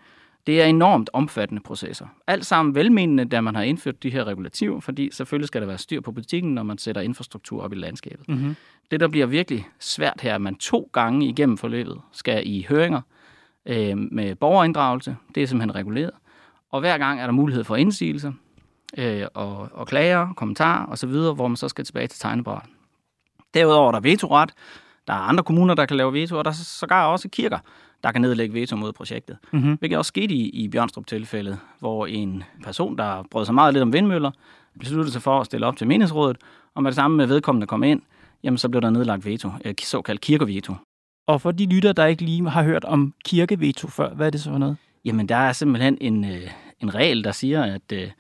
Det 0.46 0.62
er 0.62 0.66
enormt 0.66 1.10
omfattende 1.12 1.62
processer. 1.62 2.06
Alt 2.26 2.46
sammen 2.46 2.74
velmenende, 2.74 3.24
da 3.24 3.40
man 3.40 3.54
har 3.54 3.62
indført 3.62 4.02
de 4.02 4.10
her 4.10 4.24
regulativer, 4.24 4.80
fordi 4.80 5.10
selvfølgelig 5.12 5.48
skal 5.48 5.60
der 5.60 5.66
være 5.66 5.78
styr 5.78 6.00
på 6.00 6.12
butikken, 6.12 6.54
når 6.54 6.62
man 6.62 6.78
sætter 6.78 7.00
infrastruktur 7.00 7.62
op 7.62 7.72
i 7.72 7.76
landskabet. 7.76 8.28
Mm-hmm. 8.28 8.56
Det, 8.90 9.00
der 9.00 9.08
bliver 9.08 9.26
virkelig 9.26 9.68
svært 9.78 10.20
her, 10.20 10.34
at 10.34 10.40
man 10.40 10.54
to 10.54 10.90
gange 10.92 11.28
igennem 11.28 11.58
forløbet 11.58 12.00
skal 12.12 12.42
i 12.46 12.66
høringer 12.68 13.00
øh, 13.66 13.98
med 13.98 14.34
borgerinddragelse. 14.34 15.16
Det 15.34 15.42
er 15.42 15.46
simpelthen 15.46 15.74
reguleret. 15.74 16.10
Og 16.70 16.80
hver 16.80 16.98
gang 16.98 17.20
er 17.20 17.26
der 17.26 17.32
mulighed 17.32 17.64
for 17.64 17.76
indsigelser 17.76 18.32
øh, 18.98 19.26
og, 19.34 19.68
og 19.72 19.86
klager, 19.86 20.32
kommentarer 20.32 20.86
osv., 20.86 21.10
hvor 21.10 21.48
man 21.48 21.56
så 21.56 21.68
skal 21.68 21.84
tilbage 21.84 22.06
til 22.06 22.20
tegnebræt. 22.20 22.62
Derudover 23.54 23.88
er 23.88 23.92
der 23.92 24.00
vetoret. 24.00 24.50
Der 25.06 25.12
er 25.12 25.18
andre 25.18 25.44
kommuner, 25.44 25.74
der 25.74 25.86
kan 25.86 25.96
lave 25.96 26.12
veto, 26.12 26.38
og 26.38 26.44
der 26.44 26.50
er 26.50 26.54
sågar 26.54 27.06
også 27.06 27.28
kirker, 27.28 27.58
der 28.04 28.12
kan 28.12 28.20
nedlægge 28.20 28.54
veto 28.54 28.76
mod 28.76 28.92
projektet. 28.92 29.36
Mm-hmm. 29.52 29.74
Hvilket 29.74 29.98
også 29.98 30.08
skete 30.08 30.34
i, 30.34 30.48
i 30.48 30.68
Bjørnstrup-tilfældet, 30.68 31.58
hvor 31.78 32.06
en 32.06 32.42
person, 32.64 32.98
der 32.98 33.22
brød 33.30 33.44
sig 33.44 33.54
meget 33.54 33.74
lidt 33.74 33.82
om 33.82 33.92
vindmøller, 33.92 34.30
besluttede 34.78 35.12
sig 35.12 35.22
for 35.22 35.40
at 35.40 35.46
stille 35.46 35.66
op 35.66 35.76
til 35.76 35.86
menighedsrådet, 35.86 36.36
og 36.74 36.82
med 36.82 36.90
det 36.90 36.96
samme 36.96 37.16
med 37.16 37.26
vedkommende 37.26 37.66
kom 37.66 37.82
ind, 37.82 38.02
jamen 38.42 38.58
så 38.58 38.68
blev 38.68 38.82
der 38.82 38.90
nedlagt 38.90 39.24
veto, 39.26 39.50
øh, 39.64 39.74
såkaldt 39.82 40.20
kirkeveto. 40.20 40.74
Og 41.26 41.40
for 41.40 41.50
de 41.50 41.66
lytter, 41.66 41.92
der 41.92 42.06
ikke 42.06 42.24
lige 42.24 42.48
har 42.48 42.62
hørt 42.62 42.84
om 42.84 43.14
kirkeveto 43.24 43.88
før, 43.88 44.14
hvad 44.14 44.26
er 44.26 44.30
det 44.30 44.40
så 44.40 44.50
for 44.50 44.58
noget? 44.58 44.76
Jamen 45.04 45.28
der 45.28 45.36
er 45.36 45.52
simpelthen 45.52 45.98
en, 46.00 46.24
øh, 46.24 46.50
en 46.80 46.94
regel, 46.94 47.24
der 47.24 47.32
siger, 47.32 47.62
at 47.62 47.92
øh, 47.92 48.10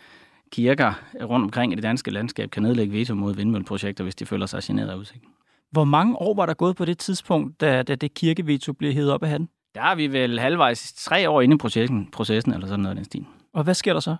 kirker 0.52 0.92
rundt 1.22 1.44
omkring 1.44 1.72
i 1.72 1.74
det 1.74 1.82
danske 1.82 2.10
landskab 2.10 2.50
kan 2.50 2.62
nedlægge 2.62 2.92
veto 2.92 3.14
mod 3.14 3.34
vindmølleprojekter, 3.34 4.04
hvis 4.04 4.14
de 4.14 4.26
føler 4.26 4.46
sig 4.46 4.62
generet 4.62 4.88
af 4.88 4.96
udsigten. 4.96 5.30
Hvor 5.70 5.84
mange 5.84 6.16
år 6.16 6.34
var 6.34 6.46
der 6.46 6.54
gået 6.54 6.76
på 6.76 6.84
det 6.84 6.98
tidspunkt, 6.98 7.60
da, 7.60 7.82
da 7.82 7.94
det 7.94 8.14
kirkeveto 8.14 8.72
blev 8.72 8.92
hævet 8.92 9.12
op 9.12 9.22
af 9.22 9.28
hatten? 9.28 9.48
Der 9.74 9.82
er 9.82 9.94
vi 9.94 10.06
vel 10.06 10.38
halvvejs 10.40 10.92
tre 10.92 11.30
år 11.30 11.40
inde 11.40 11.54
i 11.54 11.58
processen, 11.58 12.08
processen 12.12 12.52
eller 12.52 12.66
sådan 12.66 12.80
noget 12.80 12.94
i 12.94 12.96
den 12.96 13.04
stil. 13.04 13.26
Og 13.52 13.64
hvad 13.64 13.74
sker 13.74 13.92
der 13.92 14.00
så? 14.00 14.16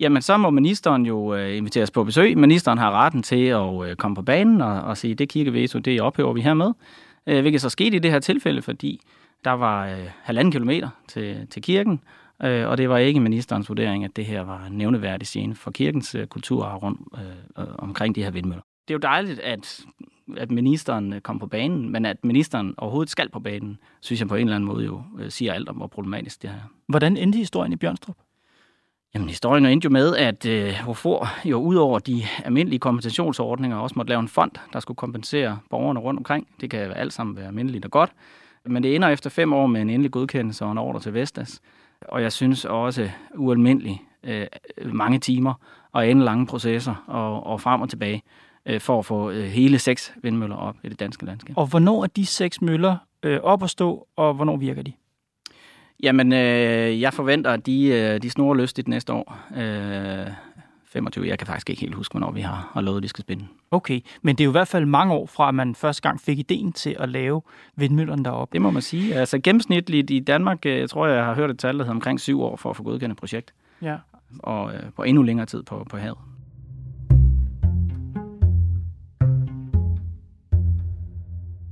Jamen, 0.00 0.22
så 0.22 0.36
må 0.36 0.50
ministeren 0.50 1.06
jo 1.06 1.34
øh, 1.34 1.56
inviteres 1.56 1.90
på 1.90 2.04
besøg. 2.04 2.38
Ministeren 2.38 2.78
har 2.78 2.90
retten 2.92 3.22
til 3.22 3.44
at 3.46 3.88
øh, 3.88 3.96
komme 3.96 4.14
på 4.14 4.22
banen 4.22 4.60
og, 4.60 4.82
og 4.82 4.96
sige, 4.96 5.14
det 5.14 5.28
kirkeveto, 5.28 5.78
det 5.78 6.00
ophæver 6.00 6.32
vi 6.32 6.40
hermed. 6.40 6.72
Øh, 7.26 7.40
hvilket 7.40 7.60
så 7.60 7.68
skete 7.68 7.96
i 7.96 7.98
det 7.98 8.10
her 8.10 8.18
tilfælde, 8.18 8.62
fordi 8.62 9.00
der 9.44 9.50
var 9.50 9.86
øh, 9.86 10.10
halvanden 10.22 10.52
kilometer 10.52 10.88
til, 11.08 11.46
til 11.50 11.62
kirken, 11.62 12.00
øh, 12.42 12.68
og 12.68 12.78
det 12.78 12.88
var 12.88 12.98
ikke 12.98 13.20
ministerens 13.20 13.68
vurdering, 13.68 14.04
at 14.04 14.16
det 14.16 14.24
her 14.24 14.40
var 14.40 14.68
nævneværdigt 14.70 15.28
scene 15.28 15.54
for 15.54 15.70
kirkens 15.70 16.14
øh, 16.14 16.26
kulturarv 16.26 16.78
rundt 16.78 17.00
øh, 17.58 17.64
omkring 17.78 18.14
de 18.14 18.22
her 18.22 18.30
vindmøller. 18.30 18.62
Det 18.88 18.94
er 18.94 18.94
jo 18.94 18.98
dejligt, 18.98 19.40
at, 19.40 19.84
at 20.36 20.50
ministeren 20.50 21.12
øh, 21.12 21.20
kom 21.20 21.38
på 21.38 21.46
banen, 21.46 21.92
men 21.92 22.04
at 22.04 22.24
ministeren 22.24 22.74
overhovedet 22.78 23.10
skal 23.10 23.28
på 23.28 23.40
banen, 23.40 23.78
synes 24.00 24.20
jeg 24.20 24.28
på 24.28 24.34
en 24.34 24.40
eller 24.40 24.56
anden 24.56 24.68
måde 24.68 24.84
jo 24.84 25.02
øh, 25.18 25.30
siger 25.30 25.52
alt 25.52 25.68
om, 25.68 25.76
hvor 25.76 25.86
problematisk 25.86 26.42
det 26.42 26.50
her 26.50 26.56
er. 26.56 26.62
Hvordan 26.86 27.16
endte 27.16 27.38
historien 27.38 27.72
i 27.72 27.76
Bjørnstrup? 27.76 28.16
Jamen, 29.14 29.28
historien 29.28 29.66
endte 29.66 29.84
jo 29.84 29.90
med, 29.90 30.16
at 30.16 30.46
øh, 30.46 30.72
Hofor 30.72 31.28
jo 31.44 31.58
ud 31.58 31.76
over 31.76 31.98
de 31.98 32.22
almindelige 32.44 32.78
kompensationsordninger 32.78 33.76
også 33.76 33.94
måtte 33.96 34.08
lave 34.08 34.20
en 34.20 34.28
fond, 34.28 34.50
der 34.72 34.80
skulle 34.80 34.96
kompensere 34.96 35.58
borgerne 35.70 36.00
rundt 36.00 36.18
omkring. 36.18 36.48
Det 36.60 36.70
kan 36.70 36.92
alt 36.92 37.12
sammen 37.12 37.36
være 37.36 37.46
almindeligt 37.46 37.84
og 37.84 37.90
godt. 37.90 38.12
Men 38.64 38.82
det 38.82 38.94
ender 38.94 39.08
efter 39.08 39.30
fem 39.30 39.52
år 39.52 39.66
med 39.66 39.80
en 39.80 39.90
endelig 39.90 40.10
godkendelse 40.10 40.64
og 40.64 40.72
en 40.72 40.78
ordre 40.78 41.00
til 41.00 41.14
Vestas. 41.14 41.60
Og 42.00 42.22
jeg 42.22 42.32
synes 42.32 42.64
også 42.64 43.10
ualmindeligt 43.34 43.98
øh, 44.24 44.46
mange 44.84 45.18
timer 45.18 45.54
og 45.92 46.10
ende 46.10 46.24
lange 46.24 46.46
processer 46.46 47.04
og, 47.06 47.46
og 47.46 47.60
frem 47.60 47.80
og 47.80 47.88
tilbage 47.88 48.22
øh, 48.66 48.80
for 48.80 48.98
at 48.98 49.06
få 49.06 49.30
øh, 49.30 49.44
hele 49.44 49.78
seks 49.78 50.12
vindmøller 50.22 50.56
op 50.56 50.76
i 50.84 50.88
det 50.88 51.00
danske 51.00 51.26
landskab. 51.26 51.58
Og 51.58 51.66
hvornår 51.66 52.02
er 52.02 52.06
de 52.06 52.26
seks 52.26 52.62
møller 52.62 52.96
øh, 53.22 53.40
op 53.42 53.62
at 53.62 53.70
stå, 53.70 54.06
og 54.16 54.34
hvornår 54.34 54.56
virker 54.56 54.82
de? 54.82 54.92
Jamen, 56.02 56.32
øh, 56.32 57.00
jeg 57.00 57.14
forventer, 57.14 57.50
at 57.50 57.66
de, 57.66 57.86
øh, 57.86 58.22
de 58.22 58.30
snor 58.30 58.54
lystigt 58.54 58.88
næste 58.88 59.12
år. 59.12 59.38
Øh, 59.56 60.26
25. 60.86 61.28
Jeg 61.28 61.38
kan 61.38 61.46
faktisk 61.46 61.70
ikke 61.70 61.80
helt 61.80 61.94
huske, 61.94 62.12
hvornår 62.12 62.30
vi 62.30 62.40
har, 62.40 62.70
har 62.72 62.80
lovet, 62.80 62.96
at 62.96 63.02
de 63.02 63.08
skal 63.08 63.22
spinde. 63.22 63.46
Okay, 63.70 64.00
men 64.22 64.36
det 64.36 64.44
er 64.44 64.44
jo 64.44 64.50
i 64.50 64.52
hvert 64.52 64.68
fald 64.68 64.86
mange 64.86 65.14
år 65.14 65.26
fra, 65.26 65.48
at 65.48 65.54
man 65.54 65.74
første 65.74 66.02
gang 66.02 66.20
fik 66.20 66.38
ideen 66.38 66.72
til 66.72 66.96
at 66.98 67.08
lave 67.08 67.42
vindmøllerne 67.76 68.24
deroppe. 68.24 68.52
Det 68.52 68.62
må 68.62 68.70
man 68.70 68.82
sige. 68.82 69.14
Altså 69.14 69.38
gennemsnitligt 69.38 70.10
i 70.10 70.20
Danmark, 70.20 70.66
jeg 70.66 70.90
tror, 70.90 71.06
jeg 71.06 71.24
har 71.24 71.34
hørt 71.34 71.50
et 71.50 71.58
tal, 71.58 71.78
der 71.78 71.84
hedder 71.84 71.94
omkring 71.94 72.20
syv 72.20 72.42
år 72.42 72.56
for 72.56 72.70
at 72.70 72.76
få 72.76 72.82
godkendt 72.82 73.12
et 73.12 73.18
projekt. 73.18 73.54
Ja. 73.82 73.96
Og 74.38 74.74
øh, 74.74 74.80
på 74.96 75.02
endnu 75.02 75.22
længere 75.22 75.46
tid 75.46 75.62
på, 75.62 75.86
på 75.90 75.96
havet. 75.96 76.18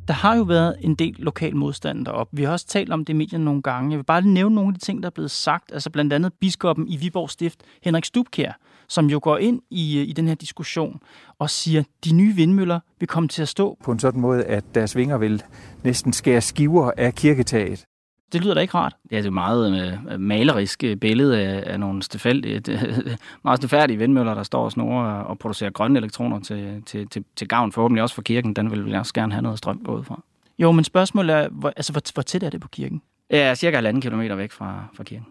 Der 0.09 0.15
har 0.15 0.37
jo 0.37 0.43
været 0.43 0.77
en 0.81 0.95
del 0.95 1.15
lokal 1.19 1.57
modstand 1.57 2.07
derop. 2.07 2.29
Vi 2.33 2.43
har 2.43 2.53
også 2.53 2.67
talt 2.67 2.93
om 2.93 3.05
det 3.05 3.13
i 3.13 3.17
medierne 3.17 3.45
nogle 3.45 3.63
gange. 3.63 3.91
Jeg 3.91 3.99
vil 3.99 4.05
bare 4.05 4.21
lige 4.21 4.33
nævne 4.33 4.55
nogle 4.55 4.69
af 4.69 4.75
de 4.75 4.81
ting, 4.81 5.03
der 5.03 5.07
er 5.07 5.11
blevet 5.11 5.31
sagt. 5.31 5.73
Altså 5.73 5.91
blandt 5.91 6.13
andet 6.13 6.33
biskoppen 6.41 6.89
i 6.89 6.97
Viborg 6.97 7.31
Stift, 7.31 7.63
Henrik 7.83 8.05
Stubkær, 8.05 8.53
som 8.89 9.07
jo 9.07 9.21
går 9.23 9.39
ind 9.39 9.61
i, 9.71 9.99
øh, 9.99 10.09
i 10.09 10.13
den 10.13 10.29
her 10.29 10.35
diskussion 10.35 11.01
og 11.39 11.51
siger, 11.51 11.81
at 11.81 11.87
de 12.05 12.15
nye 12.15 12.35
vindmøller 12.35 12.81
vil 13.01 13.09
komme 13.09 13.29
til 13.29 13.43
at 13.43 13.49
stå. 13.49 13.79
På 13.85 13.93
en 13.93 13.99
sådan 13.99 14.21
måde, 14.21 14.45
at 14.45 14.65
deres 14.75 14.97
vinger 14.97 15.19
vil 15.19 15.43
næsten 15.85 16.13
skære 16.13 16.41
skiver 16.41 16.91
af 16.97 17.15
kirketaget. 17.15 17.85
Det 18.33 18.43
lyder 18.43 18.54
da 18.54 18.61
ikke 18.61 18.75
rart. 18.75 18.97
Det 19.11 19.19
er 19.19 19.23
et 19.23 19.33
meget 19.33 19.99
øh, 20.12 20.21
malerisk 20.21 20.85
øh, 20.85 20.97
billede 20.97 21.40
af, 21.40 21.73
af 21.73 21.81
nogle 21.81 22.02
stefældige, 22.02 22.62
meget 23.45 23.59
stefærdige 23.59 23.99
vindmøller, 23.99 24.35
der 24.35 24.43
står 24.43 24.64
og 24.64 24.73
snorer 24.73 25.23
og 25.23 25.38
producerer 25.38 25.71
grønne 25.71 25.99
elektroner 25.99 26.40
til, 26.40 26.83
til, 26.87 27.09
til, 27.09 27.25
til 27.37 27.49
gavn 27.49 27.73
forhåbentlig 27.73 28.02
også 28.02 28.14
for 28.14 28.23
kirken. 28.23 28.57
Den 28.57 28.71
vil 28.71 28.87
vi 28.87 28.93
også 28.93 29.14
gerne 29.14 29.33
have 29.33 29.43
noget 29.43 29.59
strøm 29.59 29.81
gået 29.85 30.07
fra. 30.07 30.23
Jo, 30.59 30.73
men 30.73 30.85
spørgsmålet 30.85 31.37
er, 31.37 31.49
hvor, 31.49 31.73
altså, 31.76 31.93
hvor, 31.93 32.02
hvor 32.14 32.23
tæt 32.23 32.43
er 32.43 32.50
det 32.50 32.61
på 32.61 32.69
kirken? 32.69 33.02
Ja, 33.31 33.54
cirka 33.54 33.76
halvanden 33.76 34.00
kilometer 34.00 34.35
væk 34.35 34.52
fra, 34.52 34.85
fra 34.95 35.04
kirken. 35.04 35.26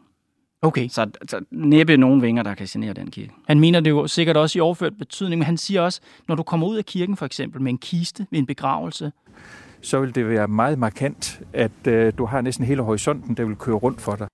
Okay. 0.64 0.88
Så, 0.88 1.10
så 1.30 1.42
næppe 1.52 1.98
nogen 1.98 2.22
vinger, 2.22 2.44
der 2.44 2.54
kan 2.54 2.68
genere 2.68 2.94
den 2.94 3.12
kirke. 3.12 3.32
Han 3.48 3.60
mener 3.60 3.80
det 3.80 3.90
jo 3.90 4.08
sikkert 4.08 4.38
også 4.38 4.60
i 4.60 4.62
overført 4.62 4.94
betydning, 4.98 5.40
men 5.40 5.46
han 5.46 5.58
siger 5.58 5.82
også, 5.82 6.02
når 6.28 6.36
du 6.36 6.44
kommer 6.44 6.68
ud 6.68 6.78
af 6.78 6.86
kirken 6.86 7.18
for 7.18 7.26
eksempel 7.26 7.62
med 7.62 7.72
en 7.72 7.78
kiste 7.78 8.28
ved 8.32 8.40
en 8.40 8.46
begravelse, 8.46 9.12
så 9.84 10.00
vil 10.00 10.16
det 10.16 10.30
være 10.30 10.48
meget 10.48 10.80
markant, 10.80 11.40
at 11.54 11.88
øh, 11.88 12.14
du 12.18 12.26
har 12.26 12.42
næsten 12.42 12.66
hele 12.66 12.82
horisonten, 12.82 13.38
der 13.38 13.46
vil 13.46 13.56
køre 13.56 13.76
rundt 13.76 14.02
for 14.02 14.16
dig. 14.16 14.28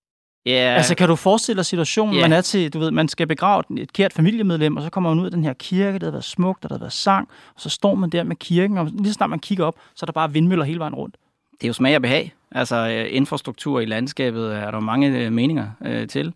Ja. 0.46 0.52
Yeah. 0.52 0.76
Altså, 0.78 0.96
kan 0.96 1.08
du 1.08 1.16
forestille 1.16 1.58
dig 1.58 1.66
situationen, 1.66 2.16
Ja. 2.16 2.22
man 2.22 2.34
er 2.34 2.42
til, 2.42 2.74
du 2.74 2.80
ved, 2.80 2.92
man 2.92 3.08
skal 3.08 3.28
begrave 3.28 3.64
et 3.78 3.94
kært 3.94 4.14
familiemedlem, 4.14 4.78
og 4.78 4.84
så 4.84 4.90
kommer 4.90 5.10
man 5.10 5.20
ud 5.20 5.26
af 5.26 5.32
den 5.32 5.44
her 5.44 5.54
kirke, 5.54 6.00
der 6.00 6.06
har 6.06 6.12
været 6.12 6.24
smukt, 6.24 6.64
og 6.66 6.70
der 6.70 6.76
har 6.76 6.80
været 6.80 6.94
sang, 6.94 7.30
og 7.56 7.62
så 7.62 7.70
står 7.70 7.96
man 7.96 8.10
der 8.10 8.24
med 8.24 8.36
kirken, 8.36 8.78
og 8.78 8.86
lige 8.86 9.08
så 9.08 9.14
snart 9.14 9.30
man 9.30 9.40
kigger 9.40 9.66
op, 9.66 9.76
så 9.96 10.04
er 10.04 10.06
der 10.06 10.12
bare 10.14 10.34
vindmøller 10.34 10.66
hele 10.66 10.80
vejen 10.80 10.96
rundt. 10.96 11.16
Det 11.52 11.64
er 11.64 11.68
jo 11.70 11.74
smag 11.74 11.96
og 11.96 12.02
behag. 12.02 12.34
Altså 12.52 12.76
øh, 12.90 13.16
infrastruktur 13.16 13.80
i 13.80 13.86
landskabet 13.86 14.56
er 14.56 14.72
der 14.72 14.80
mange 14.80 15.26
øh, 15.26 15.32
meninger 15.34 15.68
øh, 15.86 16.08
til. 16.08 16.34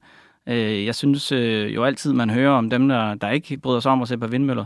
Øh, 0.49 0.85
jeg 0.85 0.95
synes 0.95 1.31
øh, 1.31 1.75
jo 1.75 1.83
altid, 1.83 2.13
man 2.13 2.29
hører 2.29 2.51
om 2.51 2.69
dem, 2.69 2.87
der, 2.87 3.13
der 3.15 3.29
ikke 3.29 3.57
bryder 3.57 3.79
sig 3.79 3.91
om 3.91 4.01
at 4.01 4.07
se 4.07 4.17
på 4.17 4.27
vindmøller. 4.27 4.65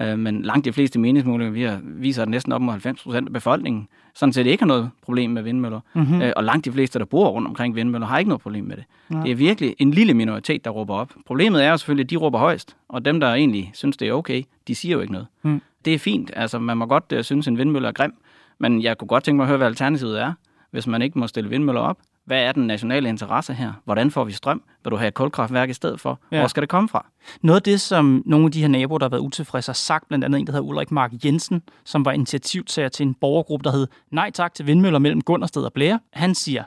Øh, 0.00 0.18
men 0.18 0.42
langt 0.42 0.64
de 0.64 0.72
fleste 0.72 0.98
meningsmålinger 0.98 1.52
vi 1.52 1.62
har- 1.62 1.80
viser, 1.84 2.22
at 2.22 2.28
næsten 2.28 2.52
op 2.52 2.60
mod 2.60 2.72
90 2.72 3.02
procent 3.02 3.26
af 3.28 3.32
befolkningen 3.32 3.88
sådan 4.14 4.32
set 4.32 4.46
ikke 4.46 4.62
har 4.62 4.66
noget 4.66 4.90
problem 5.02 5.30
med 5.30 5.42
vindmøller. 5.42 5.80
Mm-hmm. 5.94 6.22
Øh, 6.22 6.32
og 6.36 6.44
langt 6.44 6.64
de 6.64 6.72
fleste, 6.72 6.98
der 6.98 7.04
bor 7.04 7.28
rundt 7.28 7.48
omkring 7.48 7.74
vindmøller, 7.74 8.06
har 8.06 8.18
ikke 8.18 8.28
noget 8.28 8.40
problem 8.42 8.64
med 8.64 8.76
det. 8.76 8.84
Nej. 9.08 9.22
Det 9.22 9.30
er 9.30 9.34
virkelig 9.36 9.74
en 9.78 9.90
lille 9.90 10.14
minoritet, 10.14 10.64
der 10.64 10.70
råber 10.70 10.94
op. 10.94 11.12
Problemet 11.26 11.64
er 11.64 11.70
jo 11.70 11.76
selvfølgelig, 11.76 12.04
at 12.04 12.10
de 12.10 12.16
råber 12.16 12.38
højst, 12.38 12.76
og 12.88 13.04
dem, 13.04 13.20
der 13.20 13.34
egentlig 13.34 13.70
synes, 13.74 13.96
det 13.96 14.08
er 14.08 14.12
okay, 14.12 14.42
de 14.68 14.74
siger 14.74 14.92
jo 14.92 15.00
ikke 15.00 15.12
noget. 15.12 15.26
Mm. 15.42 15.62
Det 15.84 15.94
er 15.94 15.98
fint. 15.98 16.30
Altså, 16.36 16.58
man 16.58 16.76
må 16.76 16.86
godt 16.86 17.12
uh, 17.16 17.22
synes, 17.22 17.48
en 17.48 17.58
vindmølle 17.58 17.88
er 17.88 17.92
grim, 17.92 18.14
men 18.58 18.82
jeg 18.82 18.98
kunne 18.98 19.08
godt 19.08 19.24
tænke 19.24 19.36
mig 19.36 19.44
at 19.44 19.48
høre, 19.48 19.56
hvad 19.56 19.66
alternativet 19.66 20.20
er, 20.20 20.32
hvis 20.70 20.86
man 20.86 21.02
ikke 21.02 21.18
må 21.18 21.26
stille 21.26 21.50
vindmøller 21.50 21.80
op. 21.80 21.98
Hvad 22.26 22.42
er 22.42 22.52
den 22.52 22.66
nationale 22.66 23.08
interesse 23.08 23.54
her? 23.54 23.72
Hvordan 23.84 24.10
får 24.10 24.24
vi 24.24 24.32
strøm? 24.32 24.62
Vil 24.84 24.90
du 24.90 24.96
have 24.96 25.08
et 25.08 25.14
kulkraftværk 25.14 25.70
i 25.70 25.72
stedet 25.72 26.00
for? 26.00 26.20
Ja. 26.32 26.38
Hvor 26.38 26.48
skal 26.48 26.60
det 26.60 26.68
komme 26.70 26.88
fra? 26.88 27.06
Noget 27.42 27.56
af 27.60 27.62
det, 27.62 27.80
som 27.80 28.22
nogle 28.26 28.44
af 28.46 28.52
de 28.52 28.60
her 28.60 28.68
naboer, 28.68 28.98
der 28.98 29.04
har 29.06 29.10
været 29.10 29.20
utilfredse, 29.20 29.68
har 29.68 29.74
sagt, 29.74 30.08
blandt 30.08 30.24
andet 30.24 30.40
en, 30.40 30.46
der 30.46 30.52
hedder 30.52 30.66
Ulrik 30.68 30.90
Mark 30.90 31.10
Jensen, 31.24 31.62
som 31.84 32.04
var 32.04 32.12
initiativtager 32.12 32.88
til 32.88 33.06
en 33.06 33.14
borgergruppe, 33.14 33.64
der 33.64 33.70
hed 33.70 33.86
Nej 34.12 34.30
tak 34.30 34.54
til 34.54 34.66
vindmøller 34.66 34.98
mellem 34.98 35.20
Gundersted 35.20 35.62
og 35.62 35.72
Blære. 35.72 36.00
Han 36.12 36.34
siger, 36.34 36.64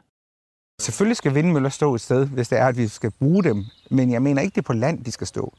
Selvfølgelig 0.81 1.17
skal 1.17 1.35
vindmøller 1.35 1.69
stå 1.69 1.95
et 1.95 2.01
sted, 2.01 2.25
hvis 2.27 2.49
det 2.49 2.59
er, 2.59 2.67
at 2.67 2.77
vi 2.77 2.87
skal 2.87 3.11
bruge 3.19 3.43
dem. 3.43 3.65
Men 3.91 4.11
jeg 4.11 4.21
mener 4.21 4.41
ikke, 4.41 4.55
det 4.55 4.61
er 4.61 4.65
på 4.67 4.73
land, 4.73 5.03
de 5.05 5.11
skal 5.11 5.27
stå. 5.27 5.53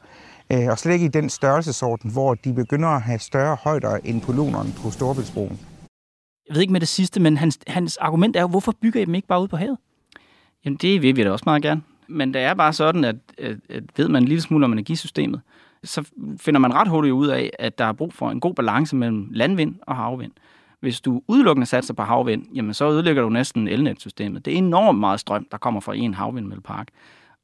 Øh, 0.53 0.67
Og 0.69 0.79
slet 0.79 0.93
ikke 0.93 1.07
i 1.07 1.09
den 1.09 1.31
størrelsesorden, 1.31 2.11
hvor 2.13 2.35
de 2.35 2.53
begynder 2.55 2.89
at 2.89 3.03
have 3.03 3.19
større 3.19 3.57
højder 3.63 3.97
end 4.05 4.23
pylonerne 4.23 4.73
på 4.83 4.91
Storebæltsbroen. 4.91 5.61
jeg 6.49 6.55
ved 6.55 6.61
ikke 6.61 6.73
med 6.73 6.81
det 6.81 6.89
sidste, 6.89 7.21
men 7.21 7.37
hans, 7.37 7.59
hans 7.67 7.97
argument 7.97 8.37
er 8.37 8.41
jo, 8.41 8.47
hvorfor 8.49 8.75
bygger 8.83 9.01
I 9.01 9.05
dem 9.05 9.15
ikke 9.15 9.29
bare 9.29 9.43
ud 9.43 9.49
på 9.49 9.57
havet? 9.57 9.79
Jamen, 10.65 10.77
det 10.77 11.03
vil 11.03 11.17
vi 11.17 11.25
da 11.25 11.31
også 11.31 11.45
meget 11.47 11.63
gerne. 11.63 11.83
Men 12.09 12.35
det 12.35 12.43
er 12.43 12.55
bare 12.55 12.73
sådan, 12.73 13.05
at, 13.05 13.17
at, 13.39 13.57
at 13.69 13.83
ved 13.97 14.09
man 14.09 14.23
en 14.23 14.29
lille 14.29 14.43
smule 14.43 14.65
om 14.65 14.73
energisystemet, 14.73 15.41
så 15.85 16.11
finder 16.41 16.61
man 16.61 16.75
ret 16.75 16.89
hurtigt 16.89 17.13
ud 17.13 17.27
af, 17.27 17.51
at 17.59 17.79
der 17.79 17.85
er 17.85 17.93
brug 17.93 18.13
for 18.13 18.31
en 18.31 18.41
god 18.41 18.55
balance 18.55 18.97
mellem 18.97 19.29
landvind 19.31 19.75
og 19.83 19.97
havvind. 19.97 20.33
Hvis 20.81 21.01
du 21.01 21.23
udelukkende 21.29 21.67
satser 21.67 21.95
på 21.95 22.03
havvind, 22.03 22.47
jamen 22.55 22.75
så 22.75 22.91
ødelægger 22.91 23.23
du 23.23 23.29
næsten 23.29 23.69
elnetsystemet. 23.69 24.45
Det 24.45 24.55
er 24.55 24.59
enormt 24.59 24.99
meget 24.99 25.21
strøm, 25.21 25.47
der 25.51 25.59
kommer 25.59 25.81
fra 25.81 25.95
en 25.95 26.15
havvindmøllepark. 26.15 26.89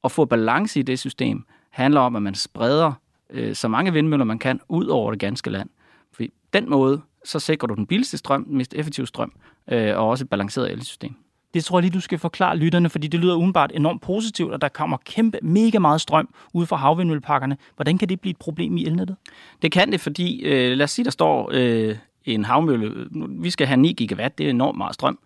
At 0.05 0.13
få 0.13 0.25
balance 0.25 0.81
i 0.81 0.83
det 0.83 0.99
system 0.99 1.45
handler 1.71 2.01
om, 2.01 2.17
at 2.17 2.23
man 2.23 2.35
spreder 2.35 2.93
øh, 3.31 3.55
så 3.55 3.69
mange 3.69 3.93
vindmøller, 3.93 4.25
man 4.25 4.39
kan, 4.39 4.61
ud 4.69 4.87
over 4.87 5.11
det 5.11 5.21
ganske 5.21 5.51
land. 5.51 5.69
For 6.13 6.23
den 6.53 6.71
måde, 6.71 7.01
så 7.25 7.39
sikrer 7.39 7.67
du 7.67 7.75
den 7.75 7.87
billigste 7.87 8.19
strøm, 8.19 8.45
den 8.45 8.57
mest 8.57 8.75
effektive 8.75 9.07
strøm, 9.07 9.33
øh, 9.69 9.97
og 9.97 10.09
også 10.09 10.25
et 10.25 10.31
balanceret 10.31 10.73
elsystem. 10.73 11.15
Det 11.57 11.65
tror 11.65 11.79
jeg 11.79 11.83
lige, 11.83 11.95
du 11.95 12.01
skal 12.01 12.19
forklare 12.19 12.57
lytterne, 12.57 12.91
fordi 12.91 13.07
det 13.07 13.21
lyder 13.21 13.35
udenbart 13.35 13.73
enormt 13.75 14.03
positivt, 14.03 14.55
at 14.55 14.61
der 14.61 14.69
kommer 14.69 14.97
kæmpe, 15.05 15.39
mega 15.43 15.79
meget 15.79 16.01
strøm 16.01 16.29
ud 16.53 16.67
fra 16.67 16.77
havvindmølleparkerne. 16.77 17.57
Hvordan 17.77 17.99
kan 17.99 18.09
det 18.09 18.21
blive 18.21 18.31
et 18.31 18.37
problem 18.37 18.77
i 18.77 18.87
elnettet? 18.87 19.17
Det 19.63 19.73
kan 19.73 19.93
det, 19.93 20.01
fordi 20.01 20.43
øh, 20.43 20.77
lad 20.77 20.85
os 20.85 20.91
sige, 20.91 21.05
der 21.05 21.11
står 21.11 21.51
øh, 21.53 21.97
en 22.25 22.45
havmølle. 22.45 23.07
Vi 23.31 23.51
skal 23.51 23.67
have 23.67 23.77
9 23.77 23.93
gigawatt, 23.93 24.39
det 24.39 24.47
er 24.47 24.51
enormt 24.51 24.79
meget 24.79 24.95
strøm. 24.95 25.19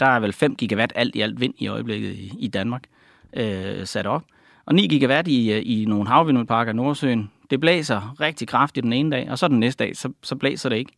Der 0.00 0.06
er 0.06 0.20
vel 0.20 0.32
5 0.32 0.56
gigawatt 0.56 0.92
alt 0.96 1.16
i 1.16 1.20
alt 1.20 1.40
vind 1.40 1.54
i 1.58 1.68
øjeblikket 1.68 2.12
i, 2.12 2.32
i 2.38 2.48
Danmark 2.48 2.82
øh, 3.32 3.86
sat 3.86 4.06
op. 4.06 4.22
Og 4.66 4.74
9 4.74 4.86
gigawatt 4.86 5.28
i, 5.28 5.52
øh, 5.52 5.62
i 5.64 5.84
nogle 5.88 6.08
havvindmølleparker 6.08 6.72
i 6.72 6.76
Nordsøen, 6.76 7.30
det 7.50 7.60
blæser 7.60 8.20
rigtig 8.20 8.48
kraftigt 8.48 8.84
den 8.84 8.92
ene 8.92 9.10
dag, 9.10 9.30
og 9.30 9.38
så 9.38 9.48
den 9.48 9.60
næste 9.60 9.84
dag, 9.84 9.96
så, 9.96 10.12
så 10.22 10.36
blæser 10.36 10.68
det 10.68 10.76
ikke 10.76 10.92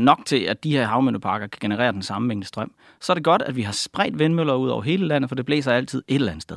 nok 0.00 0.26
til, 0.26 0.36
at 0.36 0.64
de 0.64 0.72
her 0.72 0.86
havmølleparker 0.86 1.46
kan 1.46 1.58
generere 1.60 1.92
den 1.92 2.02
samme 2.02 2.28
mængde 2.28 2.46
strøm. 2.46 2.72
Så 3.00 3.12
er 3.12 3.14
det 3.14 3.24
godt, 3.24 3.42
at 3.42 3.56
vi 3.56 3.62
har 3.62 3.72
spredt 3.72 4.18
vindmøller 4.18 4.54
ud 4.54 4.68
over 4.68 4.82
hele 4.82 5.06
landet, 5.06 5.30
for 5.30 5.34
det 5.34 5.46
blæser 5.46 5.72
altid 5.72 6.02
et 6.08 6.14
eller 6.14 6.30
andet 6.30 6.42
sted. 6.42 6.56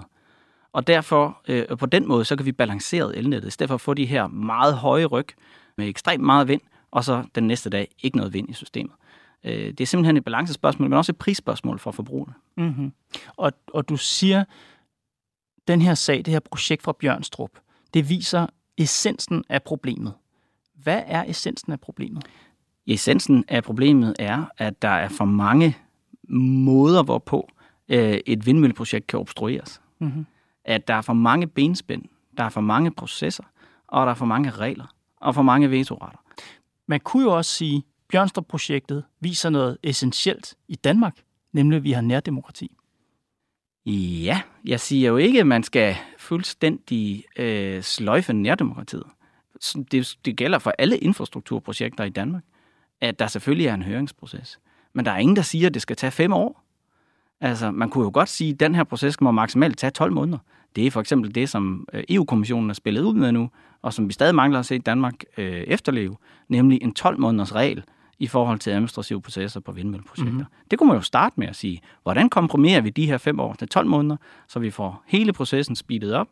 Og 0.74 0.88
derfor, 0.88 1.42
øh, 1.48 1.78
på 1.78 1.86
den 1.86 2.08
måde, 2.08 2.26
så 2.26 2.36
kan 2.36 2.46
vi 2.46 2.52
balancere 2.52 3.16
elnettet, 3.16 3.48
i 3.48 3.52
stedet 3.52 3.70
for 3.70 3.76
at 3.76 3.82
få 3.82 3.94
de 3.94 4.06
her 4.06 4.28
meget 4.28 4.74
høje 4.74 5.06
ryg 5.06 5.28
med 5.78 5.88
ekstremt 5.88 6.24
meget 6.24 6.48
vind, 6.48 6.62
og 6.92 7.04
så 7.04 7.24
den 7.36 7.48
næste 7.48 7.70
dag 7.70 7.96
ikke 8.04 8.18
noget 8.18 8.34
vind 8.34 8.50
i 8.50 8.54
systemet. 8.54 8.94
Øh, 9.44 9.68
det 9.68 9.82
er 9.82 9.86
simpelthen 9.86 10.18
et 10.18 10.24
balancespørgsmål, 10.24 10.90
men 10.90 10.98
også 10.98 11.12
et 11.12 11.18
prisspørgsmål 11.18 11.80
for 11.80 11.92
forbrugerne. 11.92 12.34
Mm-hmm. 12.58 12.92
Og, 13.38 13.52
og 13.74 13.90
du 13.90 13.98
siger, 13.98 14.44
den 15.68 15.82
her 15.82 15.94
sag, 15.94 16.18
det 16.18 16.28
her 16.28 16.40
projekt 16.40 16.84
fra 16.84 16.94
Bjørnstrup, 17.00 17.52
det 17.94 18.10
viser 18.10 18.48
essensen 18.78 19.44
af 19.50 19.64
problemet. 19.64 20.14
Hvad 20.76 21.02
er 21.06 21.24
essensen 21.28 21.72
af 21.72 21.80
problemet? 21.80 22.26
Essensen 22.88 23.46
af 23.48 23.64
problemet 23.64 24.16
er, 24.20 24.46
at 24.58 24.82
der 24.82 24.88
er 24.88 25.10
for 25.10 25.26
mange 25.26 25.78
måder, 26.30 27.04
hvorpå 27.04 27.50
øh, 27.90 28.20
et 28.26 28.46
vindmølleprojekt 28.46 29.08
kan 29.08 29.20
obstrueres. 29.20 29.82
Mm-hmm. 30.00 30.26
At 30.66 30.88
der 30.88 30.94
er 30.94 31.02
for 31.02 31.14
mange 31.14 31.48
benspænd, 31.48 32.04
der 32.38 32.44
er 32.44 32.50
for 32.50 32.62
mange 32.62 32.92
processer, 32.92 33.44
og 33.88 34.06
der 34.06 34.12
er 34.12 34.16
for 34.16 34.26
mange 34.26 34.50
regler, 34.50 34.96
og 35.18 35.36
for 35.36 35.42
mange 35.42 35.70
vetoretter. 35.70 36.20
Man 36.88 37.00
kunne 37.00 37.24
jo 37.24 37.38
også 37.38 37.52
sige, 37.52 37.78
at 37.78 37.84
Bjørnstrup-projektet 38.08 39.04
viser 39.20 39.50
noget 39.50 39.78
essentielt 39.84 40.56
i 40.68 40.76
Danmark, 40.76 41.18
nemlig 41.54 41.78
at 41.78 41.84
vi 41.84 41.92
har 41.92 42.02
nærdemokrati. 42.02 42.76
Ja, 43.86 44.42
jeg 44.66 44.80
siger 44.80 45.10
jo 45.10 45.18
ikke, 45.18 45.40
at 45.40 45.48
man 45.48 45.64
skal 45.64 45.96
fuldstændig 46.18 47.24
øh, 47.38 47.82
sløjfe 47.84 48.34
nærdemokratiet. 48.34 49.04
Det, 49.92 50.18
det 50.26 50.38
gælder 50.38 50.60
for 50.60 50.74
alle 50.78 50.98
infrastrukturprojekter 50.98 52.04
i 52.04 52.10
Danmark, 52.10 52.44
at 53.04 53.20
der 53.20 53.28
selvfølgelig 53.28 53.68
er 53.68 53.74
en 53.74 53.84
høringsproces. 53.84 54.60
Men 54.94 55.06
der 55.06 55.12
er 55.12 55.18
ingen, 55.18 55.36
der 55.36 55.42
siger, 55.42 55.68
at 55.68 55.74
det 55.74 55.82
skal 55.82 55.96
tage 55.96 56.12
fem 56.12 56.34
år. 56.34 56.64
Altså, 57.42 57.72
man 57.72 57.90
kunne 57.90 58.04
jo 58.04 58.12
godt 58.14 58.30
sige, 58.30 58.54
at 58.54 58.60
den 58.60 58.76
her 58.76 58.84
proces 58.84 59.22
må 59.22 59.32
maksimalt 59.32 59.78
tage 59.78 59.92
12 59.92 60.14
måneder. 60.14 60.38
Det 60.76 60.88
er 60.88 60.92
for 60.92 61.00
eksempel 61.00 61.36
det, 61.36 61.50
som 61.50 61.88
øh, 61.94 62.04
EU-kommissionen 62.10 62.70
er 62.70 62.74
spillet 62.74 63.02
ud 63.02 63.14
med 63.14 63.32
nu, 63.32 63.50
og 63.82 63.94
som 63.94 64.08
vi 64.08 64.14
stadig 64.14 64.36
mangler 64.36 64.60
at 64.60 64.66
se 64.66 64.80
Danmark 64.80 65.14
øh, 65.38 65.54
efterleve, 65.54 66.16
nemlig 66.50 66.80
en 66.82 66.94
12-måneders 67.00 67.56
regel 67.56 67.84
i 68.20 68.28
forhold 68.28 68.60
til 68.60 68.72
administrative 68.72 69.22
processer 69.22 69.60
på 69.60 69.72
vindmølleprojekter. 69.72 70.34
Mm-hmm. 70.34 70.68
Det 70.72 70.80
kunne 70.80 70.88
man 70.88 70.98
jo 70.98 71.02
starte 71.02 71.34
med 71.38 71.48
at 71.48 71.56
sige, 71.56 71.82
hvordan 72.04 72.30
komprimerer 72.30 72.82
vi 72.82 72.90
de 72.90 73.06
her 73.06 73.18
fem 73.18 73.40
år 73.40 73.54
til 73.54 73.68
12 73.68 73.88
måneder, 73.88 74.18
så 74.48 74.60
vi 74.60 74.70
får 74.70 75.04
hele 75.08 75.34
processen 75.34 75.76
speedet 75.76 76.14
op, 76.14 76.28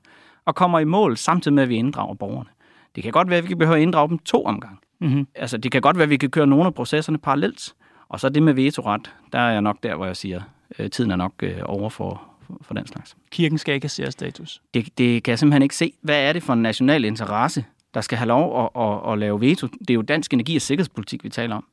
og 0.45 0.55
kommer 0.55 0.79
i 0.79 0.85
mål 0.85 1.17
samtidig 1.17 1.55
med, 1.55 1.63
at 1.63 1.69
vi 1.69 1.75
inddrager 1.75 2.13
borgerne. 2.13 2.49
Det 2.95 3.03
kan 3.03 3.11
godt 3.11 3.29
være, 3.29 3.37
at 3.37 3.43
vi 3.43 3.47
kan 3.47 3.57
behøve 3.57 3.77
at 3.77 3.81
inddrage 3.81 4.09
dem 4.09 4.19
to 4.19 4.45
omgang. 4.45 4.79
Mm-hmm. 5.01 5.27
Altså, 5.35 5.57
det 5.57 5.71
kan 5.71 5.81
godt 5.81 5.97
være, 5.97 6.03
at 6.03 6.09
vi 6.09 6.17
kan 6.17 6.29
køre 6.29 6.47
nogle 6.47 6.65
af 6.65 6.73
processerne 6.73 7.17
parallelt. 7.17 7.73
Og 8.09 8.19
så 8.19 8.29
det 8.29 8.43
med 8.43 8.53
vetoret, 8.53 9.11
der 9.33 9.39
er 9.39 9.51
jeg 9.51 9.61
nok 9.61 9.77
der, 9.83 9.95
hvor 9.95 10.05
jeg 10.05 10.17
siger, 10.17 10.41
øh, 10.79 10.89
tiden 10.89 11.11
er 11.11 11.15
nok 11.15 11.33
øh, 11.43 11.57
over 11.63 11.89
for, 11.89 12.21
for, 12.61 12.73
den 12.73 12.87
slags. 12.87 13.15
Kirken 13.31 13.57
skal 13.57 13.75
ikke 13.75 13.89
have 13.97 14.11
status. 14.11 14.61
Det, 14.73 14.97
det 14.97 15.23
kan 15.23 15.31
jeg 15.31 15.39
simpelthen 15.39 15.61
ikke 15.61 15.75
se. 15.75 15.93
Hvad 16.01 16.21
er 16.23 16.33
det 16.33 16.43
for 16.43 16.53
en 16.53 16.61
national 16.61 17.05
interesse, 17.05 17.65
der 17.93 18.01
skal 18.01 18.17
have 18.17 18.27
lov 18.27 18.63
at, 18.63 18.81
at, 18.81 19.11
at 19.11 19.19
lave 19.19 19.41
veto? 19.41 19.67
Det 19.67 19.89
er 19.89 19.93
jo 19.93 20.01
dansk 20.01 20.33
energi- 20.33 20.55
og 20.55 20.61
sikkerhedspolitik, 20.61 21.23
vi 21.23 21.29
taler 21.29 21.55
om. 21.55 21.65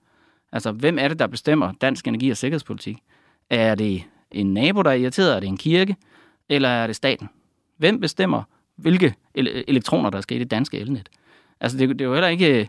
Altså, 0.52 0.72
hvem 0.72 0.98
er 1.00 1.08
det, 1.08 1.18
der 1.18 1.26
bestemmer 1.26 1.72
dansk 1.80 2.08
energi- 2.08 2.30
og 2.30 2.36
sikkerhedspolitik? 2.36 2.98
Er 3.50 3.74
det 3.74 4.02
en 4.30 4.54
nabo, 4.54 4.82
der 4.82 4.90
er 4.90 4.94
irriteret? 4.94 5.36
Er 5.36 5.40
det 5.40 5.48
en 5.48 5.56
kirke? 5.56 5.96
Eller 6.48 6.68
er 6.68 6.86
det 6.86 6.96
staten? 6.96 7.28
Hvem 7.76 8.00
bestemmer, 8.00 8.42
hvilke 8.76 9.14
elektroner, 9.34 10.10
der 10.10 10.20
skal 10.20 10.36
i 10.36 10.40
det 10.40 10.50
danske 10.50 10.78
elnet? 10.78 11.08
Altså, 11.60 11.78
det, 11.78 11.88
det 11.88 12.00
er 12.00 12.04
jo 12.04 12.12
heller 12.12 12.28
ikke 12.28 12.68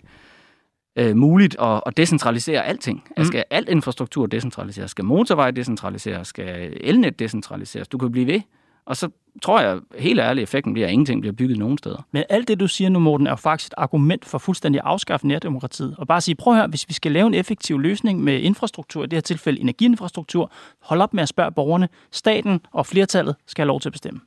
øh, 0.99 1.15
muligt 1.15 1.55
at, 1.59 1.81
at 1.85 1.97
decentralisere 1.97 2.65
alting. 2.65 3.03
Mm. 3.17 3.23
Skal 3.23 3.43
alt 3.49 3.69
infrastruktur 3.69 4.25
decentraliseres? 4.25 4.91
Skal 4.91 5.05
motorvej 5.05 5.51
decentraliseres? 5.51 6.27
Skal 6.27 6.77
elnet 6.81 7.19
decentraliseres? 7.19 7.87
Du 7.87 7.97
kan 7.97 8.11
blive 8.11 8.27
ved. 8.27 8.41
Og 8.85 8.97
så 8.97 9.09
tror 9.41 9.61
jeg, 9.61 9.79
helt 9.97 10.19
ærligt, 10.19 10.43
effekten 10.43 10.73
bliver, 10.73 10.87
at 10.87 10.93
ingenting 10.93 11.21
bliver 11.21 11.33
bygget 11.33 11.57
nogen 11.57 11.77
steder. 11.77 12.05
Men 12.11 12.23
alt 12.29 12.47
det, 12.47 12.59
du 12.59 12.67
siger 12.67 12.89
nu, 12.89 12.99
Morten, 12.99 13.27
er 13.27 13.31
jo 13.31 13.35
faktisk 13.35 13.69
et 13.69 13.73
argument 13.77 14.25
for 14.25 14.37
fuldstændig 14.37 14.79
at 14.79 14.85
afskaffe 14.85 15.27
nærdemokratiet. 15.27 15.95
Og 15.97 16.07
bare 16.07 16.21
sige, 16.21 16.35
prøv 16.35 16.55
her, 16.55 16.67
hvis 16.67 16.85
vi 16.87 16.93
skal 16.93 17.11
lave 17.11 17.27
en 17.27 17.33
effektiv 17.33 17.79
løsning 17.79 18.23
med 18.23 18.39
infrastruktur, 18.39 19.03
i 19.03 19.07
det 19.07 19.13
her 19.13 19.21
tilfælde 19.21 19.59
energiinfrastruktur, 19.59 20.51
hold 20.81 21.01
op 21.01 21.13
med 21.13 21.23
at 21.23 21.29
spørge 21.29 21.51
borgerne. 21.51 21.89
Staten 22.11 22.59
og 22.71 22.85
flertallet 22.85 23.35
skal 23.47 23.63
have 23.63 23.67
lov 23.67 23.79
til 23.79 23.89
at 23.89 23.93
bestemme. 23.93 24.19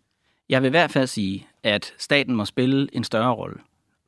Jeg 0.49 0.62
vil 0.62 0.69
i 0.69 0.71
hvert 0.71 0.91
fald 0.91 1.07
sige, 1.07 1.47
at 1.62 1.95
staten 1.99 2.35
må 2.37 2.45
spille 2.45 2.88
en 2.93 3.05
større 3.05 3.35
rolle. 3.35 3.57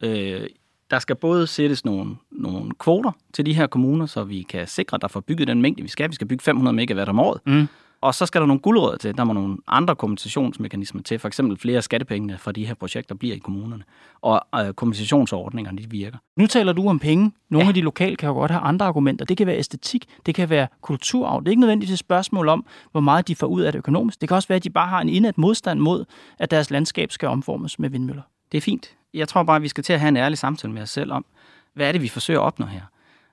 Øh, 0.03 0.47
der 0.91 0.99
skal 0.99 1.17
både 1.17 1.47
sættes 1.47 1.85
nogle, 1.85 2.17
nogle 2.31 2.71
kvoter 2.79 3.13
til 3.33 3.47
de 3.47 3.55
her 3.55 3.67
kommuner, 3.67 4.07
så 4.07 4.25
vi 4.25 4.43
kan 4.43 4.67
sikre, 4.67 4.95
at 4.95 5.03
der 5.03 5.09
får 5.09 5.21
bygget 5.21 5.49
den 5.49 5.63
mængde, 5.63 5.83
vi 5.83 5.89
skal. 5.89 6.11
Vi 6.11 6.15
skal 6.15 6.27
bygge 6.27 6.43
500 6.43 6.77
megawatt 6.77 7.09
om 7.09 7.19
året. 7.19 7.41
Mm. 7.47 7.69
Og 8.05 8.15
så 8.15 8.27
skal 8.27 8.41
der 8.41 8.47
nogle 8.47 8.61
guldrødder 8.61 8.97
til. 8.97 9.17
Der 9.17 9.25
må 9.25 9.33
nogle 9.33 9.57
andre 9.67 9.97
kompensationsmekanismer 9.97 11.03
til. 11.03 11.19
For 11.19 11.29
eksempel 11.29 11.59
flere 11.59 11.83
skattepenge 11.83 12.39
for 12.39 12.53
de 12.53 12.67
her 12.67 12.75
projekter 12.75 13.15
bliver 13.15 13.35
i 13.35 13.39
kommunerne. 13.39 13.85
Og 14.23 14.43
øh, 14.55 14.75
kompensationsordningerne, 14.75 15.79
de 15.79 15.91
virker. 15.91 16.19
Nu 16.37 16.47
taler 16.47 16.73
du 16.73 16.89
om 16.89 16.99
penge. 16.99 17.33
Nogle 17.51 17.65
ja. 17.65 17.69
af 17.69 17.75
de 17.75 17.81
lokale 17.81 18.17
kan 18.17 18.29
jo 18.29 18.35
godt 18.35 18.51
have 18.51 18.61
andre 18.61 18.87
argumenter. 18.87 19.25
Det 19.25 19.37
kan 19.37 19.47
være 19.47 19.59
æstetik, 19.59 20.07
det 20.27 20.35
kan 20.35 20.51
være 20.51 20.67
kulturarv. 20.81 21.41
Det 21.41 21.47
er 21.47 21.51
ikke 21.51 21.61
nødvendigvis 21.61 21.93
et 21.93 21.99
spørgsmål 21.99 22.49
om, 22.49 22.67
hvor 22.93 23.01
meget 23.01 23.29
de 23.29 23.35
får 23.35 23.47
ud 23.47 23.63
af 23.63 23.73
det 23.73 23.79
økonomisk. 23.79 24.21
Det 24.21 24.29
kan 24.29 24.35
også 24.35 24.49
være, 24.49 24.57
at 24.57 24.65
de 24.65 24.71
bare 24.71 24.89
har 24.89 25.01
en 25.01 25.09
indet 25.09 25.39
modstand 25.39 25.81
mod, 25.81 26.05
at 26.39 26.51
deres 26.51 26.71
landskab 26.71 27.13
skal 27.13 27.29
omformes 27.29 27.79
med 27.79 27.91
vindmøller. 27.91 28.23
Det 28.53 28.59
er 28.59 28.63
fint. 28.63 28.97
Jeg 29.15 29.29
tror 29.29 29.43
bare, 29.43 29.57
at 29.57 29.63
vi 29.63 29.69
skal 29.69 29.85
til 29.85 29.93
at 29.93 30.01
have 30.01 30.09
en 30.09 30.17
ærlig 30.17 30.39
samtale 30.39 30.73
med 30.73 30.83
os 30.83 30.91
selv 30.91 31.13
om, 31.13 31.25
hvad 31.73 31.89
er 31.89 31.93
det, 31.93 32.03
vi 32.03 32.09
forsøger 32.09 32.41
at 32.41 32.45
opnå 32.45 32.67
her. 32.67 32.83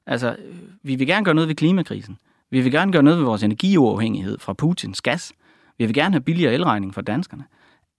Altså, 0.05 0.35
øh, 0.39 0.55
vi 0.83 0.95
vil 0.95 1.07
gerne 1.07 1.25
gøre 1.25 1.35
noget 1.35 1.47
ved 1.47 1.55
klimakrisen. 1.55 2.17
Vi 2.49 2.61
vil 2.61 2.71
gerne 2.71 2.91
gøre 2.91 3.03
noget 3.03 3.19
ved 3.19 3.25
vores 3.25 3.43
energiuafhængighed 3.43 4.39
fra 4.39 4.53
Putins 4.53 5.01
gas. 5.01 5.33
Vi 5.77 5.85
vil 5.85 5.93
gerne 5.93 6.13
have 6.13 6.21
billigere 6.21 6.53
elregning 6.53 6.93
for 6.93 7.01
danskerne. 7.01 7.43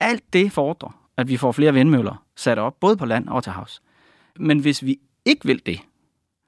Alt 0.00 0.32
det 0.32 0.52
fordrer, 0.52 0.90
at 1.16 1.28
vi 1.28 1.36
får 1.36 1.52
flere 1.52 1.74
vindmøller 1.74 2.24
sat 2.36 2.58
op, 2.58 2.80
både 2.80 2.96
på 2.96 3.06
land 3.06 3.28
og 3.28 3.42
til 3.42 3.52
havs. 3.52 3.82
Men 4.38 4.58
hvis 4.58 4.84
vi 4.84 4.98
ikke 5.24 5.46
vil 5.46 5.66
det, 5.66 5.80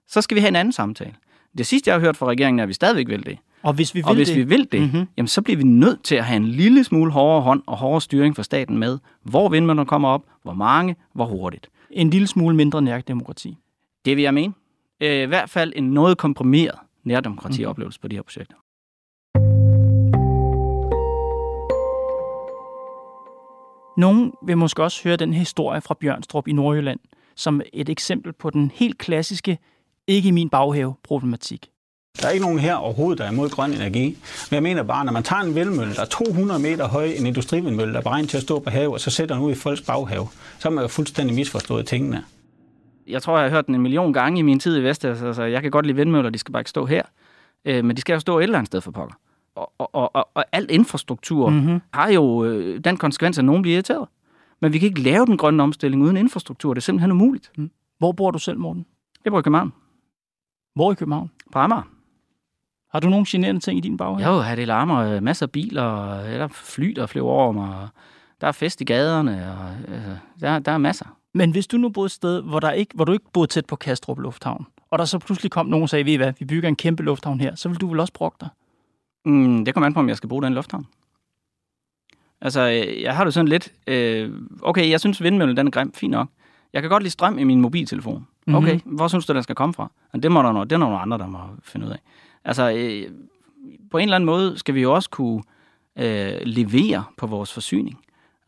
så 0.07 0.21
skal 0.21 0.35
vi 0.35 0.41
have 0.41 0.49
en 0.49 0.57
anden 0.57 0.73
samtale. 0.73 1.15
Det 1.59 1.67
sidste, 1.67 1.89
jeg 1.89 1.95
har 1.95 2.01
hørt 2.01 2.17
fra 2.17 2.27
regeringen, 2.27 2.59
er, 2.59 2.63
at 2.63 2.69
vi 2.69 2.75
stadigvæk 2.75 3.09
vil 3.09 3.27
det. 3.27 3.39
Og 3.65 3.73
hvis 3.73 3.95
vi 3.95 3.99
vil 3.99 4.09
og 4.09 4.15
hvis 4.15 4.29
det, 4.29 4.37
vi 4.37 4.43
vil 4.43 4.69
det 4.73 4.81
mm-hmm. 4.81 5.07
jamen, 5.17 5.29
så 5.29 5.43
bliver 5.43 5.57
vi 5.57 5.65
nødt 5.65 6.03
til 6.03 6.15
at 6.15 6.25
have 6.25 6.37
en 6.37 6.49
lille 6.49 6.85
smule 6.85 7.13
hårdere 7.13 7.43
hånd 7.43 7.63
og 7.67 7.77
hårdere 7.77 8.01
styring 8.01 8.37
fra 8.37 8.43
staten 8.43 8.79
med, 8.79 8.99
hvor 9.23 9.49
vindmøllerne 9.49 9.87
kommer 9.87 10.09
op, 10.09 10.23
hvor 10.43 10.53
mange, 10.53 10.97
hvor 11.13 11.25
hurtigt. 11.25 11.69
En 11.91 12.11
lille 12.11 12.27
smule 12.27 12.57
mindre 12.57 12.83
nærdemokrati. 12.83 13.57
Det 14.05 14.17
vil 14.17 14.23
jeg 14.23 14.35
mene. 14.35 14.55
Øh, 15.01 15.23
I 15.23 15.27
hvert 15.27 15.51
fald 15.51 15.73
en 15.77 15.85
noget 15.85 16.19
komprimeret 16.19 16.79
nærdemokrati-oplevelse 17.05 17.99
mm. 17.99 18.03
på 18.03 18.09
de 18.09 18.17
her 18.17 18.23
projekter. 18.23 18.57
Nogen 23.97 24.33
vil 24.47 24.59
måske 24.59 24.83
også 24.83 25.05
høre 25.05 25.17
den 25.17 25.33
historie 25.33 25.81
fra 25.81 25.95
Bjørnstrup 26.01 26.49
i 26.49 26.53
Nordjylland 26.53 27.01
som 27.37 27.61
et 27.73 27.89
eksempel 27.89 28.33
på 28.33 28.51
den 28.51 28.71
helt 28.75 28.99
klassiske 28.99 29.59
ikke 30.07 30.29
i 30.29 30.33
min 30.33 30.49
baghave-problematik. 30.49 31.71
Der 32.23 32.27
er 32.27 32.33
ikke 32.33 32.45
nogen 32.45 32.59
her 32.59 32.75
overhovedet, 32.75 33.19
der 33.19 33.25
er 33.25 33.33
imod 33.33 33.51
grøn 33.51 33.73
energi. 33.73 34.07
Men 34.51 34.55
jeg 34.55 34.63
mener 34.63 34.83
bare, 34.83 35.05
når 35.05 35.13
man 35.13 35.23
tager 35.23 35.43
en 35.43 35.55
vindmølle, 35.55 35.95
der 35.95 36.01
er 36.01 36.07
200 36.07 36.61
meter 36.61 36.89
høj, 36.89 37.05
en 37.05 37.27
industrivindmølle, 37.27 37.93
der 37.93 37.99
er 37.99 38.03
beregnet 38.03 38.31
til 38.31 38.37
at 38.37 38.43
stå 38.43 38.59
på 38.59 38.71
havet, 38.71 38.93
og 38.93 39.01
så 39.01 39.11
sætter 39.11 39.35
den 39.35 39.45
ud 39.45 39.53
i 39.53 39.55
folks 39.55 39.83
baghave, 39.83 40.29
så 40.59 40.69
har 40.69 40.71
man 40.71 40.85
jo 40.85 40.89
fuldstændig 40.89 41.37
misforstået 41.37 41.87
tingene. 41.87 42.25
Jeg 43.07 43.23
tror, 43.23 43.39
jeg 43.39 43.45
har 43.45 43.51
hørt 43.51 43.67
den 43.67 43.75
en 43.75 43.83
million 43.83 44.13
gange 44.13 44.39
i 44.39 44.43
min 44.43 44.59
tid 44.59 44.79
i 44.79 44.83
Vestas. 44.83 45.23
Altså, 45.23 45.43
jeg 45.43 45.63
kan 45.63 45.71
godt 45.71 45.87
lide 45.87 45.97
vindmøller, 45.97 46.31
de 46.31 46.39
skal 46.39 46.53
bare 46.53 46.61
ikke 46.61 46.71
stå 46.71 46.87
her. 46.87 47.03
Øh, 47.65 47.85
men 47.85 47.97
de 47.97 48.01
skal 48.01 48.13
jo 48.13 48.21
stå 48.21 48.39
et 48.39 48.43
eller 48.43 48.59
andet 48.59 48.67
sted 48.67 48.81
for 48.81 48.91
pokker. 48.91 49.15
Og, 49.55 49.73
og, 49.79 50.15
og, 50.15 50.29
og 50.35 50.45
alt 50.53 50.71
infrastruktur 50.71 51.49
mm-hmm. 51.51 51.81
har 51.95 52.09
jo 52.09 52.45
øh, 52.45 52.81
den 52.85 52.97
konsekvens, 52.97 53.39
at 53.39 53.45
nogen 53.45 53.63
bliver 53.63 53.75
irriteret. 53.75 54.09
Men 54.61 54.73
vi 54.73 54.79
kan 54.79 54.89
ikke 54.89 55.01
lave 55.01 55.27
den 55.27 55.37
grønne 55.37 55.63
omstilling 55.63 56.03
uden 56.03 56.17
infrastruktur. 56.17 56.75
Det 56.75 56.81
er 56.81 56.83
simpelthen 56.83 57.11
umuligt. 57.11 57.53
Mm. 57.57 57.71
Hvor 57.99 58.13
bor 58.13 58.31
du 58.31 58.39
selv, 58.39 58.59
Morten? 58.59 58.87
Jeg 59.25 59.33
bor 59.33 59.39
i 59.39 59.43
København. 59.43 59.73
Hvor 60.75 60.93
i 60.93 60.95
København? 60.95 61.31
På 61.53 61.59
Amager. 61.59 61.94
Har 62.95 63.01
du 63.01 63.09
nogle 63.09 63.27
generende 63.29 63.61
ting 63.61 63.79
i 63.79 63.81
din 63.81 63.97
baghave? 63.97 64.31
Jo, 64.31 64.41
her 64.41 64.55
det 64.55 64.67
larmer 64.67 64.99
øh, 64.99 65.23
masser 65.23 65.47
af 65.47 65.51
biler, 65.51 66.21
eller 66.21 66.49
fly, 66.49 66.93
der 66.97 67.07
flyver 67.07 67.31
over 67.31 67.53
mig. 67.53 67.69
Og 67.69 67.89
der 68.41 68.47
er 68.47 68.53
fest 68.53 68.81
i 68.81 68.85
gaderne, 68.85 69.53
og 69.53 69.95
altså, 69.95 70.17
der, 70.41 70.59
der 70.59 70.73
er 70.73 70.79
masser. 70.79 71.07
Men 71.33 71.51
hvis 71.51 71.67
du 71.67 71.77
nu 71.77 71.89
boede 71.89 72.07
et 72.07 72.13
sted, 72.13 72.43
hvor, 72.43 72.61
der 72.61 72.71
ikke, 72.71 72.95
hvor 72.95 73.05
du 73.05 73.13
ikke 73.13 73.25
boede 73.33 73.47
tæt 73.47 73.67
på 73.67 73.77
Kastrup 73.77 74.19
Lufthavn, 74.19 74.67
og 74.91 74.99
der 74.99 75.05
så 75.05 75.19
pludselig 75.19 75.51
kom 75.51 75.67
nogen 75.67 75.83
og 75.83 75.89
sagde, 75.89 76.05
ved 76.05 76.13
I 76.13 76.17
hvad, 76.17 76.33
vi 76.39 76.45
bygger 76.45 76.69
en 76.69 76.77
kæmpe 76.77 77.03
lufthavn 77.03 77.41
her, 77.41 77.55
så 77.55 77.69
vil 77.69 77.81
du 77.81 77.87
vel 77.87 78.01
også 78.01 78.13
brokke 78.13 78.37
dig? 78.41 78.49
Mm, 79.25 79.65
det 79.65 79.75
kommer 79.75 79.87
an 79.87 79.95
på, 79.95 80.01
om 80.01 80.09
jeg 80.09 80.17
skal 80.17 80.29
bruge 80.29 80.43
den 80.43 80.55
lufthavn. 80.55 80.87
Altså, 82.41 82.61
øh, 82.61 83.03
jeg 83.03 83.17
har 83.17 83.25
det 83.25 83.35
sådan 83.35 83.49
lidt, 83.49 83.73
øh, 83.87 84.33
okay, 84.63 84.91
jeg 84.91 85.01
synes 85.01 85.23
vindmøllen, 85.23 85.57
den 85.57 85.67
er 85.67 85.71
grim, 85.71 85.93
fint 85.93 86.11
nok. 86.11 86.29
Jeg 86.73 86.83
kan 86.83 86.91
godt 86.91 87.03
lide 87.03 87.13
strøm 87.13 87.39
i 87.39 87.45
min 87.45 87.61
mobiltelefon. 87.61 88.27
Okay, 88.49 88.73
mm-hmm. 88.75 88.97
hvor 88.97 89.09
synes 89.09 89.27
du, 89.27 89.33
den 89.33 89.43
skal 89.43 89.55
komme 89.55 89.75
fra? 89.75 89.91
Og 90.13 90.23
det, 90.23 90.33
må 90.33 90.43
der, 90.43 90.53
det 90.53 90.59
er 90.61 90.65
der 90.65 90.79
nogle 90.79 90.99
andre, 90.99 91.19
der 91.19 91.27
må 91.27 91.39
finde 91.63 91.87
ud 91.87 91.91
af. 91.91 91.99
Altså, 92.45 92.71
øh, 92.71 93.11
på 93.91 93.99
en 93.99 94.03
eller 94.03 94.17
anden 94.17 94.27
måde 94.27 94.59
skal 94.59 94.75
vi 94.75 94.83
jo 94.83 94.95
også 94.95 95.11
kunne 95.11 95.43
øh, 95.99 96.41
levere 96.43 97.05
på 97.17 97.27
vores 97.27 97.53
forsyning 97.53 98.01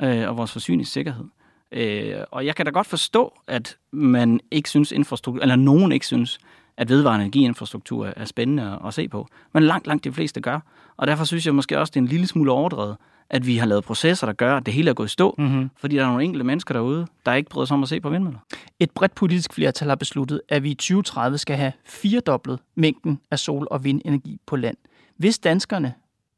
øh, 0.03 0.29
og 0.29 0.37
vores 0.37 0.53
forsyningssikkerhed. 0.53 1.25
Øh, 1.73 2.15
og 2.31 2.47
jeg 2.47 2.57
kan 2.57 2.67
da 2.67 2.71
godt 2.71 2.87
forstå, 2.87 3.33
at 3.47 3.77
man 3.91 4.41
ikke 4.51 4.71
synes 4.71 4.93
infrastruktur, 4.93 5.43
eller 5.43 5.57
nogen 5.57 5.93
ikke 5.93 6.07
synes, 6.07 6.39
at 6.77 6.89
vedvarende 6.89 7.25
energiinfrastruktur 7.25 8.13
er 8.17 8.25
spændende 8.25 8.79
at 8.87 8.95
se 8.95 9.09
på. 9.09 9.29
Men 9.53 9.63
langt, 9.63 9.87
langt 9.87 10.05
de 10.05 10.13
fleste 10.13 10.41
gør. 10.41 10.61
Og 10.97 11.07
derfor 11.07 11.25
synes 11.25 11.47
jeg 11.47 11.55
måske 11.55 11.79
også, 11.79 11.91
det 11.91 11.97
er 11.97 12.03
en 12.03 12.09
lille 12.09 12.27
smule 12.27 12.53
overdrevet, 12.53 12.97
at 13.31 13.47
vi 13.47 13.57
har 13.57 13.67
lavet 13.67 13.85
processer, 13.85 14.27
der 14.27 14.35
gør, 14.35 14.57
at 14.57 14.67
det 14.67 14.75
hele 14.75 14.91
er 14.91 14.95
gået 14.95 15.07
i 15.07 15.11
stå, 15.11 15.35
mm-hmm. 15.39 15.71
fordi 15.77 15.97
der 15.97 16.03
er 16.03 16.07
nogle 16.07 16.25
enkelte 16.25 16.45
mennesker 16.45 16.75
derude, 16.75 17.07
der 17.27 17.35
ikke 17.35 17.51
bryder 17.51 17.67
sig 17.67 17.75
om 17.75 17.83
at 17.83 17.89
se 17.89 18.01
på 18.01 18.11
vindmøller. 18.11 18.39
Et 18.81 18.91
bredt 18.91 19.15
politisk 19.15 19.53
flertal 19.53 19.89
har 19.89 19.95
besluttet, 19.97 20.41
at 20.49 20.63
vi 20.63 20.71
i 20.71 20.75
2030 20.75 21.39
skal 21.39 21.57
have 21.57 21.73
firedoblet 21.85 22.59
mængden 22.75 23.21
af 23.31 23.39
sol- 23.39 23.69
og 23.71 23.85
vindenergi 23.85 24.41
på 24.47 24.57
land. 24.57 24.77
Hvis 25.17 25.39
danskerne 25.39 25.95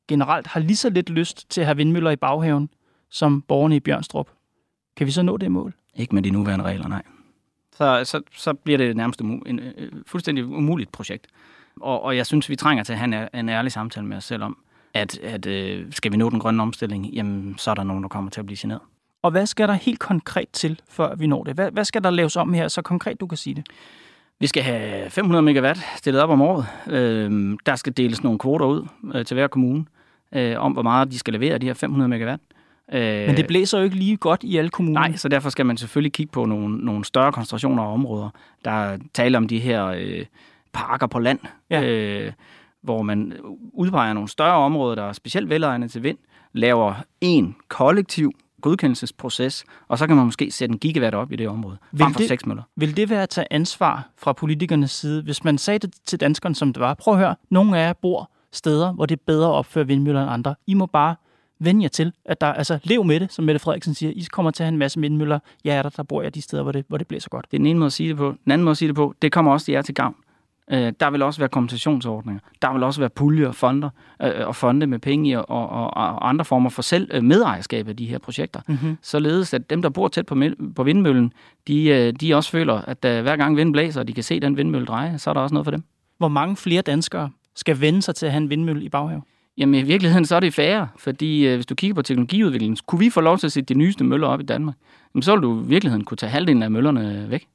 generelt 0.09 0.46
har 0.46 0.61
lige 0.61 0.77
så 0.77 0.90
lidt 0.90 1.11
lyst 1.11 1.51
til 1.51 1.61
at 1.61 1.66
have 1.66 1.77
vindmøller 1.77 2.11
i 2.11 2.16
baghaven, 2.16 2.68
som 3.11 3.42
borgerne 3.42 3.77
i 3.77 3.81
Bjørnstrup, 3.81 4.29
kan 4.96 5.07
vi 5.07 5.12
så 5.12 5.22
nå 5.22 5.37
det 5.37 5.51
mål? 5.51 5.74
Ikke 5.96 6.14
med 6.14 6.22
de 6.22 6.31
nuværende 6.31 6.64
regler, 6.64 6.88
nej. 6.88 7.03
så, 7.77 8.05
så, 8.05 8.20
så 8.37 8.55
bliver 8.55 8.79
det 8.79 8.96
nærmest 8.96 9.22
umu- 9.22 9.42
en, 9.46 9.59
øh, 9.59 9.92
fuldstændig 10.07 10.46
umuligt 10.46 10.92
projekt. 10.92 11.27
Og, 11.81 12.03
og 12.03 12.16
jeg 12.16 12.27
synes, 12.27 12.48
vi 12.48 12.57
trænger 12.57 12.85
til 12.85 12.92
at 12.92 12.98
have 12.98 13.29
en, 13.35 13.38
en 13.40 13.48
ærlig 13.48 13.72
samtale 13.72 14.07
med 14.07 14.16
os 14.16 14.24
selv 14.24 14.42
om, 14.42 14.59
at, 14.94 15.18
at 15.18 15.46
øh, 15.46 15.87
skal 15.90 16.12
vi 16.12 16.16
nå 16.16 16.31
den 16.31 16.38
grønne 16.40 16.62
omstilling, 16.62 17.07
jamen 17.07 17.55
så 17.59 17.70
er 17.70 17.74
der 17.74 17.83
nogen, 17.85 18.03
der 18.03 18.09
kommer 18.09 18.31
til 18.31 18.40
at 18.40 18.46
blive 18.46 18.57
generet. 18.61 18.81
Og 19.22 19.31
hvad 19.31 19.46
skal 19.46 19.68
der 19.68 19.74
helt 19.74 19.98
konkret 19.98 20.48
til, 20.53 20.81
før 20.88 21.14
vi 21.14 21.27
når 21.27 21.44
det? 21.44 21.55
Hvad, 21.55 21.70
hvad 21.70 21.85
skal 21.85 22.05
der 22.05 22.11
laves 22.11 22.37
om 22.37 22.53
her, 22.55 22.68
så 22.68 22.83
konkret 22.83 23.20
du 23.20 23.27
kan 23.27 23.38
sige 23.38 23.55
det? 23.55 23.66
Vi 24.40 24.46
skal 24.46 24.62
have 24.62 25.11
500 25.11 25.42
megawatt 25.42 25.81
stillet 25.96 26.22
op 26.22 26.31
om 26.31 26.40
året. 26.42 26.66
Øh, 26.87 27.57
der 27.66 27.77
skal 27.77 27.96
deles 27.96 28.22
nogle 28.22 28.38
kvoter 28.38 28.66
ud 28.66 28.87
øh, 29.14 29.24
til 29.24 29.35
hver 29.35 29.46
kommune, 29.46 29.85
øh, 30.35 30.55
om 30.59 30.72
hvor 30.72 30.83
meget 30.83 31.11
de 31.12 31.18
skal 31.18 31.33
levere 31.35 31.59
de 31.59 31.66
her 31.66 31.74
500 31.74 32.09
megawatt. 32.09 32.42
Øh, 32.92 33.27
Men 33.27 33.37
det 33.37 33.46
blæser 33.46 33.79
jo 33.79 33.85
ikke 33.85 33.96
lige 33.96 34.16
godt 34.16 34.42
i 34.42 34.57
alle 34.57 34.70
kommuner. 34.70 35.01
Nej, 35.01 35.16
så 35.16 35.29
derfor 35.29 35.51
skal 35.51 35.66
man 35.66 35.77
selvfølgelig 35.77 36.12
kigge 36.12 36.33
på 36.33 36.44
nogle, 36.44 36.79
nogle 36.85 37.05
større 37.05 37.33
koncentrationer 37.33 37.83
af 37.83 37.92
områder. 37.92 38.31
Der 38.64 38.70
er 38.70 38.98
tale 39.14 39.38
om 39.38 39.48
de 39.48 39.59
her 39.59 39.87
øh, 39.87 40.24
parker 40.72 41.07
på 41.07 41.18
land, 41.18 41.38
Ja. 41.70 41.83
øh, 41.83 42.33
hvor 42.82 43.02
man 43.02 43.32
udpeger 43.72 44.12
nogle 44.12 44.28
større 44.28 44.56
områder, 44.56 44.94
der 44.94 45.02
er 45.02 45.12
specielt 45.12 45.48
velegnet 45.48 45.90
til 45.90 46.02
vind, 46.02 46.18
laver 46.52 46.94
en 47.20 47.56
kollektiv 47.68 48.32
godkendelsesproces, 48.60 49.64
og 49.88 49.98
så 49.98 50.06
kan 50.06 50.16
man 50.16 50.24
måske 50.24 50.50
sætte 50.50 50.72
en 50.72 50.78
gigawatt 50.78 51.14
op 51.14 51.32
i 51.32 51.36
det 51.36 51.48
område, 51.48 51.76
Vil 51.92 52.00
frem 52.02 52.12
for 52.12 52.20
det- 52.20 52.46
møller. 52.46 52.62
Vil 52.76 52.96
det 52.96 53.10
være 53.10 53.22
at 53.22 53.28
tage 53.28 53.46
ansvar 53.50 54.08
fra 54.16 54.32
politikernes 54.32 54.90
side, 54.90 55.22
hvis 55.22 55.44
man 55.44 55.58
sagde 55.58 55.78
det 55.78 55.94
til 56.06 56.20
danskerne, 56.20 56.54
som 56.54 56.72
det 56.72 56.80
var? 56.80 56.94
Prøv 56.94 57.14
at 57.14 57.20
høre, 57.20 57.36
nogle 57.50 57.78
af 57.78 57.86
jer 57.86 57.92
bor 57.92 58.30
steder, 58.52 58.92
hvor 58.92 59.06
det 59.06 59.16
er 59.18 59.22
bedre 59.26 59.48
at 59.48 59.54
opføre 59.54 59.86
vindmøller 59.86 60.22
end 60.22 60.30
andre. 60.30 60.54
I 60.66 60.74
må 60.74 60.86
bare 60.86 61.14
vende 61.60 61.82
jer 61.82 61.88
til, 61.88 62.12
at 62.24 62.40
der, 62.40 62.46
altså 62.46 62.78
lev 62.84 63.04
med 63.04 63.20
det, 63.20 63.32
som 63.32 63.44
Mette 63.44 63.58
Frederiksen 63.58 63.94
siger. 63.94 64.12
I 64.16 64.26
kommer 64.32 64.50
til 64.50 64.62
at 64.62 64.66
have 64.66 64.72
en 64.72 64.78
masse 64.78 65.00
vindmøller. 65.00 65.38
Jeg 65.64 65.76
er 65.76 65.82
der, 65.82 65.90
der 65.90 66.02
bor 66.02 66.22
jeg 66.22 66.34
de 66.34 66.42
steder, 66.42 66.62
hvor 66.62 66.72
det, 66.72 66.84
hvor 66.88 66.98
det 66.98 67.06
blæser 67.06 67.28
godt. 67.28 67.46
Det 67.50 67.56
er 67.56 67.58
den 67.58 67.66
ene 67.66 67.78
måde 67.78 67.86
at 67.86 67.92
sige 67.92 68.08
det 68.08 68.16
på. 68.16 68.34
Den 68.44 68.52
anden 68.52 68.64
måde 68.64 68.70
at 68.70 68.76
sige 68.76 68.88
det 68.88 68.96
på, 68.96 69.14
det 69.22 69.32
kommer 69.32 69.52
også 69.52 69.72
jer 69.72 69.82
til 69.82 69.94
gavn. 69.94 70.14
Øh, 70.72 70.92
der 71.00 71.11
vil 71.11 71.22
også 71.22 71.40
være 71.40 71.48
kompensationsordninger. 71.48 72.40
Der 72.62 72.72
vil 72.72 72.83
også 72.83 73.00
være 73.00 73.11
puljer 73.11 73.48
og 73.48 73.54
fonder, 73.54 73.90
øh, 74.22 74.46
og 74.46 74.57
fonde 74.57 74.87
med 74.87 74.98
penge 74.98 75.31
i, 75.31 75.35
og, 75.35 75.48
og, 75.48 75.96
og 75.96 76.28
andre 76.28 76.44
former 76.44 76.70
for 76.70 76.83
selv 76.83 77.11
øh, 77.14 77.24
medejerskab 77.24 77.88
af 77.88 77.96
de 77.96 78.07
her 78.07 78.18
projekter. 78.18 78.61
Mm-hmm. 78.66 78.98
Således 79.02 79.54
at 79.54 79.70
dem, 79.70 79.83
der 79.83 79.88
bor 79.88 80.09
tæt 80.09 80.26
på, 80.26 80.42
på 80.76 80.83
vindmøllen, 80.83 81.33
de, 81.68 81.88
øh, 81.88 82.12
de 82.12 82.35
også 82.35 82.50
føler, 82.50 82.74
at 82.74 83.04
øh, 83.04 83.22
hver 83.22 83.37
gang 83.37 83.57
vinden 83.57 83.72
blæser, 83.72 84.00
og 84.00 84.09
de 84.09 84.12
kan 84.12 84.24
se 84.24 84.40
den 84.40 84.57
vindmølle 84.57 84.87
dreje, 84.87 85.18
så 85.18 85.31
er 85.31 85.35
der 85.35 85.40
også 85.40 85.54
noget 85.54 85.66
for 85.66 85.70
dem. 85.70 85.83
Hvor 86.18 86.28
mange 86.28 86.57
flere 86.57 86.83
danskere 86.83 87.31
skal 87.54 87.81
vende 87.81 88.02
sig 88.02 88.14
til 88.14 88.26
at 88.26 88.33
have 88.33 88.42
en 88.42 88.50
vindmølle 88.50 88.85
i 88.85 88.88
baghave? 88.88 89.22
Jamen 89.59 89.74
i 89.74 89.83
virkeligheden 89.83 90.24
så 90.24 90.37
er 90.37 90.40
det 90.40 90.54
færre, 90.54 90.88
fordi 90.96 91.46
øh, 91.46 91.54
hvis 91.54 91.66
du 91.66 91.74
kigger 91.74 91.94
på 91.94 92.02
teknologiudviklingen, 92.02 92.76
kunne 92.87 92.98
vi 92.98 93.11
få 93.11 93.20
lov 93.20 93.38
til 93.38 93.46
at 93.46 93.52
sætte 93.52 93.74
de 93.74 93.78
nyeste 93.78 94.04
møller 94.04 94.26
op 94.26 94.40
i 94.40 94.44
Danmark, 94.44 94.74
jamen, 95.14 95.22
så 95.22 95.33
vil 95.33 95.42
du 95.42 95.62
i 95.62 95.66
virkeligheden 95.66 96.04
kunne 96.04 96.16
tage 96.16 96.31
halvdelen 96.31 96.62
af 96.62 96.70
møllerne 96.70 97.26
væk. 97.31 97.46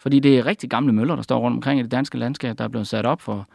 Fordi 0.00 0.20
det 0.20 0.38
er 0.38 0.46
rigtig 0.46 0.70
gamle 0.70 0.92
møller, 0.92 1.14
der 1.14 1.22
står 1.22 1.38
rundt 1.38 1.54
omkring 1.54 1.80
i 1.80 1.82
det 1.82 1.90
danske 1.90 2.18
landskab, 2.18 2.58
der 2.58 2.64
er 2.64 2.68
blevet 2.68 2.86
sat 2.86 3.06
op 3.06 3.20
for 3.20 3.48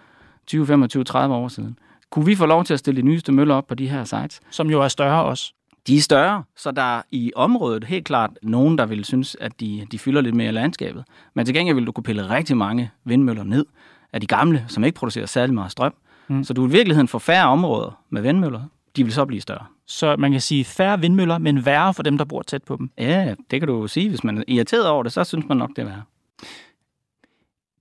20, 0.48 0.68
25, 0.68 1.04
30 1.04 1.36
år 1.36 1.48
siden. 1.48 1.80
Kunne 2.10 2.26
vi 2.26 2.36
få 2.36 2.46
lov 2.46 2.64
til 2.64 2.74
at 2.74 2.80
stille 2.80 3.02
de 3.02 3.06
nyeste 3.08 3.32
møller 3.32 3.56
op 3.56 3.68
på 3.68 3.76
de 3.76 3.88
her 3.88 4.04
sites? 4.04 4.42
Som 4.50 4.70
jo 4.70 4.82
er 4.82 4.88
større 4.88 5.24
også. 5.24 5.54
De 5.88 5.98
er 5.98 6.02
større, 6.02 6.44
så 6.56 6.72
der 6.72 6.98
er 6.98 7.02
i 7.12 7.32
området 7.36 7.84
helt 7.84 8.06
klart 8.06 8.30
nogen, 8.44 8.78
der 8.78 8.86
vil 8.86 9.06
synes, 9.06 9.38
at 9.40 9.60
de, 9.60 9.88
de 9.92 10.00
fylder 10.00 10.22
lidt 10.22 10.36
mere 10.36 10.48
i 10.48 10.52
landskabet. 10.52 11.04
Men 11.34 11.46
til 11.46 11.56
gengæld 11.56 11.76
vil 11.76 11.86
du 11.86 11.92
kunne 11.92 12.04
pille 12.04 12.30
rigtig 12.30 12.58
mange 12.58 12.92
vindmøller 13.04 13.44
ned 13.44 13.66
af 14.14 14.22
de 14.22 14.28
gamle, 14.28 14.66
som 14.68 14.84
ikke 14.84 14.96
producerer 14.96 15.26
særlig 15.26 15.54
meget 15.54 15.72
strøm. 15.72 15.94
Mm. 16.28 16.44
Så 16.44 16.54
du 16.54 16.62
vil 16.62 16.70
i 16.70 16.72
virkeligheden 16.72 17.08
få 17.08 17.20
færre 17.20 17.48
områder 17.48 18.00
med 18.10 18.22
vindmøller. 18.22 18.62
De 18.96 19.04
vil 19.04 19.14
så 19.14 19.26
blive 19.26 19.42
større. 19.42 19.66
Så 19.86 20.16
man 20.16 20.32
kan 20.32 20.42
sige 20.42 20.66
færre 20.66 21.00
vindmøller, 21.00 21.38
men 21.38 21.66
værre 21.66 21.94
for 21.94 22.04
dem, 22.04 22.18
der 22.18 22.26
bor 22.26 22.42
tæt 22.42 22.64
på 22.64 22.76
dem. 22.76 22.92
Ja, 22.98 23.36
det 23.52 23.62
kan 23.62 23.68
du 23.68 23.88
sige. 23.88 24.10
Hvis 24.10 24.24
man 24.24 24.38
er 24.38 24.44
irriteret 24.48 24.88
over 24.88 25.04
det, 25.04 25.12
så 25.12 25.24
synes 25.24 25.46
man 25.48 25.58
nok, 25.58 25.70
det 25.70 25.80
er 25.80 25.86
værre. 25.86 26.02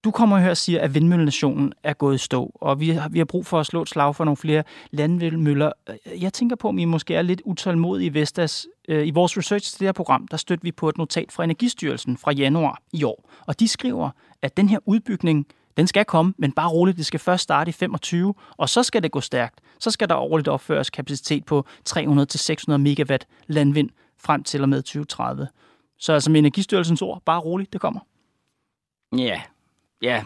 Du 0.04 0.10
kommer 0.10 0.38
her 0.38 0.50
og 0.50 0.56
siger, 0.56 0.80
at 0.80 0.94
vindmøllenationen 0.94 1.72
er 1.82 1.92
gået 1.92 2.14
i 2.14 2.18
stå, 2.18 2.52
og 2.54 2.80
vi 2.80 2.90
har, 2.90 3.08
vi 3.08 3.18
har 3.18 3.24
brug 3.24 3.46
for 3.46 3.60
at 3.60 3.66
slå 3.66 3.82
et 3.82 3.88
slag 3.88 4.16
for 4.16 4.24
nogle 4.24 4.36
flere 4.36 4.62
landvindmøller. 4.90 5.72
Jeg 6.20 6.32
tænker 6.32 6.56
på, 6.56 6.68
om 6.68 6.78
I 6.78 6.84
måske 6.84 7.14
er 7.14 7.22
lidt 7.22 7.42
utålmodige 7.44 8.06
i 8.06 8.14
Vestas. 8.14 8.66
Øh, 8.88 9.06
I 9.06 9.10
vores 9.10 9.36
research 9.36 9.70
til 9.70 9.80
det 9.80 9.86
her 9.86 9.92
program, 9.92 10.28
der 10.28 10.36
støtter 10.36 10.62
vi 10.62 10.72
på 10.72 10.88
et 10.88 10.98
notat 10.98 11.32
fra 11.32 11.44
Energistyrelsen 11.44 12.16
fra 12.16 12.32
januar 12.32 12.82
i 12.92 13.04
år. 13.04 13.30
Og 13.46 13.60
de 13.60 13.68
skriver, 13.68 14.10
at 14.42 14.56
den 14.56 14.68
her 14.68 14.78
udbygning, 14.86 15.46
den 15.76 15.86
skal 15.86 16.04
komme, 16.04 16.34
men 16.38 16.52
bare 16.52 16.68
roligt, 16.68 16.96
det 16.96 17.06
skal 17.06 17.20
først 17.20 17.42
starte 17.42 17.68
i 17.68 17.72
25, 17.72 18.34
og 18.56 18.68
så 18.68 18.82
skal 18.82 19.02
det 19.02 19.10
gå 19.10 19.20
stærkt. 19.20 19.60
Så 19.78 19.90
skal 19.90 20.08
der 20.08 20.16
årligt 20.16 20.48
opføres 20.48 20.90
kapacitet 20.90 21.44
på 21.44 21.66
300-600 21.88 22.76
megawatt 22.76 23.26
landvind 23.46 23.90
frem 24.18 24.42
til 24.44 24.62
og 24.62 24.68
med 24.68 24.82
2030. 24.82 25.48
Så 25.98 26.12
altså 26.12 26.30
med 26.30 26.38
Energistyrelsens 26.38 27.02
ord, 27.02 27.22
bare 27.24 27.40
roligt, 27.40 27.72
det 27.72 27.80
kommer. 27.80 28.00
Ja, 29.16 29.40
ja, 30.02 30.22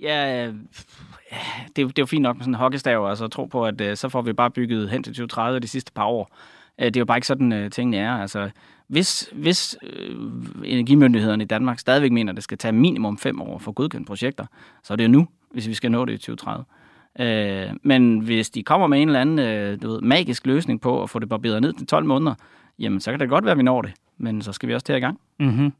ja, 0.00 0.46
øh, 0.46 0.54
det, 1.68 1.78
er 1.78 1.82
jo- 1.82 1.88
det 1.88 1.98
er 1.98 2.02
jo 2.02 2.06
fint 2.06 2.22
nok 2.22 2.36
med 2.36 2.42
sådan 2.44 2.54
en 2.54 2.58
hockeystav, 2.58 3.06
altså 3.08 3.24
at 3.24 3.30
tro 3.30 3.44
på, 3.44 3.64
at 3.66 3.80
øh, 3.80 3.96
så 3.96 4.08
får 4.08 4.22
vi 4.22 4.32
bare 4.32 4.50
bygget 4.50 4.90
hen 4.90 5.02
til 5.02 5.12
2030 5.12 5.60
de 5.60 5.68
sidste 5.68 5.92
par 5.92 6.04
år. 6.04 6.36
Øh, 6.80 6.84
Det 6.86 6.96
er 6.96 7.00
jo 7.00 7.04
bare 7.04 7.18
ikke 7.18 7.26
sådan, 7.26 7.52
øh, 7.52 7.70
tingene 7.70 7.96
er. 7.96 8.12
Altså, 8.12 8.50
hvis 8.88 9.28
hvis 9.32 9.76
øh, 9.82 10.16
energimyndighederne 10.64 11.44
i 11.44 11.46
Danmark 11.46 11.78
stadigvæk 11.78 12.12
mener, 12.12 12.32
at 12.32 12.36
det 12.36 12.44
skal 12.44 12.58
tage 12.58 12.72
minimum 12.72 13.18
fem 13.18 13.40
år 13.42 13.58
for 13.58 13.72
godkendte 13.72 14.06
projekter, 14.06 14.46
så 14.82 14.92
er 14.92 14.96
det 14.96 15.04
jo 15.04 15.08
nu, 15.08 15.28
hvis 15.50 15.68
vi 15.68 15.74
skal 15.74 15.90
nå 15.90 16.04
det 16.04 16.12
i 16.12 16.16
2030. 16.18 16.64
Øh, 17.20 17.70
men 17.82 18.18
hvis 18.18 18.50
de 18.50 18.62
kommer 18.62 18.86
med 18.86 19.02
en 19.02 19.08
eller 19.08 19.20
anden 19.20 19.38
øh, 19.38 19.82
du 19.82 19.88
ved, 19.90 20.00
magisk 20.00 20.46
løsning 20.46 20.80
på 20.80 21.02
at 21.02 21.10
få 21.10 21.18
det 21.18 21.28
barberet 21.28 21.62
ned 21.62 21.72
til 21.72 21.86
12 21.86 22.04
måneder, 22.04 22.34
jamen 22.78 23.00
så 23.00 23.10
kan 23.10 23.20
det 23.20 23.28
godt 23.28 23.44
være, 23.44 23.52
at 23.52 23.58
vi 23.58 23.62
når 23.62 23.82
det. 23.82 23.92
Men 24.18 24.42
så 24.42 24.52
skal 24.52 24.68
vi 24.68 24.74
også 24.74 24.86
til 24.86 24.94
i 24.94 24.98
gang. 25.00 25.20
Mm-hmm. 25.40 25.72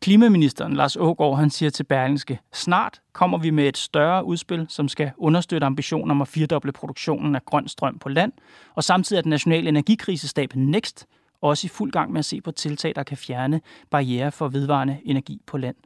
Klimaministeren 0.00 0.74
Lars 0.74 0.96
Ågaard, 0.96 1.38
han 1.38 1.50
siger 1.50 1.70
til 1.70 1.84
Berlingske, 1.84 2.40
snart 2.52 3.00
kommer 3.12 3.38
vi 3.38 3.50
med 3.50 3.68
et 3.68 3.76
større 3.76 4.24
udspil, 4.24 4.66
som 4.68 4.88
skal 4.88 5.10
understøtte 5.16 5.66
ambitionen 5.66 6.10
om 6.10 6.22
at 6.22 6.28
firdoble 6.28 6.72
produktionen 6.72 7.34
af 7.34 7.44
grøn 7.44 7.68
strøm 7.68 7.98
på 7.98 8.08
land, 8.08 8.32
og 8.74 8.84
samtidig 8.84 9.18
er 9.18 9.22
den 9.22 9.30
nationale 9.30 9.68
energikrisestab 9.68 10.54
Next 10.54 11.06
også 11.40 11.66
i 11.66 11.68
fuld 11.68 11.92
gang 11.92 12.12
med 12.12 12.18
at 12.18 12.24
se 12.24 12.40
på 12.40 12.50
tiltag, 12.50 12.92
der 12.96 13.02
kan 13.02 13.16
fjerne 13.16 13.60
barriere 13.90 14.32
for 14.32 14.48
vedvarende 14.48 14.98
energi 15.04 15.40
på 15.46 15.58
land. 15.58 15.76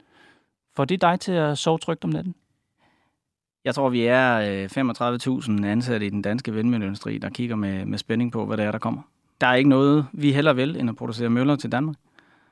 Får 0.75 0.85
det 0.85 1.01
dig 1.01 1.19
til 1.19 1.31
at 1.31 1.57
sove 1.57 1.77
trygt 1.77 2.03
om 2.03 2.09
natten? 2.09 2.35
Jeg 3.65 3.75
tror, 3.75 3.89
vi 3.89 4.05
er 4.05 4.35
øh, 4.35 4.69
35.000 5.61 5.65
ansatte 5.65 6.05
i 6.05 6.09
den 6.09 6.21
danske 6.21 6.53
vindmølleindustri, 6.53 7.17
der 7.17 7.29
kigger 7.29 7.55
med, 7.55 7.85
med 7.85 7.97
spænding 7.97 8.31
på, 8.31 8.45
hvad 8.45 8.57
det 8.57 8.65
er, 8.65 8.71
der 8.71 8.79
kommer. 8.79 9.01
Der 9.41 9.47
er 9.47 9.55
ikke 9.55 9.69
noget, 9.69 10.05
vi 10.13 10.31
heller 10.31 10.53
vil, 10.53 10.77
end 10.79 10.89
at 10.89 10.95
producere 10.95 11.29
møller 11.29 11.55
til 11.55 11.71
Danmark 11.71 11.95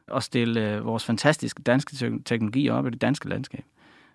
og 0.08 0.24
stille 0.24 0.76
øh, 0.76 0.86
vores 0.86 1.06
fantastiske 1.06 1.62
danske 1.62 1.96
te- 1.96 2.24
teknologi 2.26 2.70
op 2.70 2.88
i 2.88 2.90
det 2.90 3.02
danske 3.02 3.30
landskab. 3.30 3.64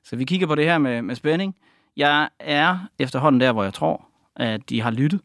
Så 0.05 0.17
vi 0.17 0.25
kigger 0.25 0.47
på 0.47 0.55
det 0.55 0.65
her 0.65 0.79
med, 0.79 1.03
med 1.03 1.15
spænding. 1.15 1.55
Jeg 1.97 2.29
er 2.39 2.79
efterhånden 2.99 3.41
der, 3.41 3.53
hvor 3.53 3.63
jeg 3.63 3.75
tror, 3.75 4.07
at 4.37 4.71
de 4.71 4.81
har 4.81 4.91
lyttet. 4.91 5.21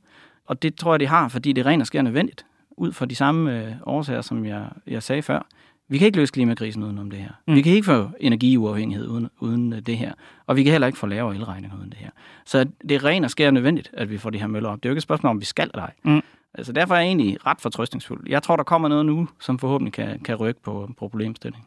Og 0.46 0.62
det 0.62 0.76
tror 0.76 0.94
jeg, 0.94 1.00
de 1.00 1.08
har, 1.08 1.28
fordi 1.28 1.54
det 1.54 1.66
rent 1.66 1.82
og 1.82 1.88
sker 1.88 2.02
nødvendigt. 2.02 2.46
Ud 2.72 2.94
fra 2.94 3.06
de 3.06 3.16
samme 3.16 3.66
øh, 3.66 3.74
årsager, 3.84 4.22
som 4.22 4.46
jeg, 4.46 4.66
jeg 4.88 5.04
sagde 5.04 5.22
før. 5.22 5.48
Vi 5.90 5.98
kan 5.98 6.06
ikke 6.06 6.18
løse 6.18 6.34
klimakrisen 6.34 6.84
uden 6.84 6.98
om 6.98 7.10
det 7.10 7.20
her. 7.20 7.30
Mm. 7.30 7.52
Mm. 7.52 7.56
Vi 7.56 7.62
kan 7.62 7.74
ikke 7.74 7.86
få 7.86 8.10
energiuafhængighed 8.20 9.08
uden, 9.08 9.30
uden 9.40 9.74
øh, 9.74 9.80
det 9.80 9.98
her. 9.98 10.14
Og 10.48 10.56
vi 10.56 10.64
kan 10.64 10.72
heller 10.72 10.88
ikke 10.88 11.00
få 11.00 11.08
lavere 11.08 11.36
elregninger 11.36 11.78
uden 11.78 11.90
det 11.90 11.98
her. 11.98 12.10
Så 12.46 12.66
det 12.90 12.92
er 12.92 13.06
rent 13.06 13.26
og 13.26 13.32
sker 13.32 13.52
nødvendigt, 13.52 13.90
at 13.94 14.10
vi 14.10 14.18
får 14.18 14.30
de 14.30 14.40
her 14.40 14.48
møller 14.48 14.70
op. 14.70 14.84
Det 14.84 14.86
er 14.86 14.90
jo 14.90 14.94
ikke 14.94 15.00
et 15.00 15.04
spørgsmål, 15.04 15.30
om 15.30 15.40
vi 15.40 15.46
skal 15.46 15.70
eller 15.74 15.84
ej. 15.84 15.94
Mm. 16.04 16.22
Altså, 16.58 16.74
derfor 16.74 16.96
er 16.96 17.00
jeg 17.00 17.08
egentlig 17.08 17.46
ret 17.46 17.62
fortrøstningsfuld. 17.62 18.30
Jeg 18.30 18.44
tror, 18.44 18.56
der 18.56 18.64
kommer 18.64 18.88
noget 18.88 19.06
nu, 19.06 19.28
som 19.40 19.60
forhåbentlig 19.60 19.94
kan, 19.94 20.20
kan 20.20 20.36
rykke 20.36 20.62
på, 20.62 20.90
på 20.98 21.08
problemstillingen. 21.08 21.66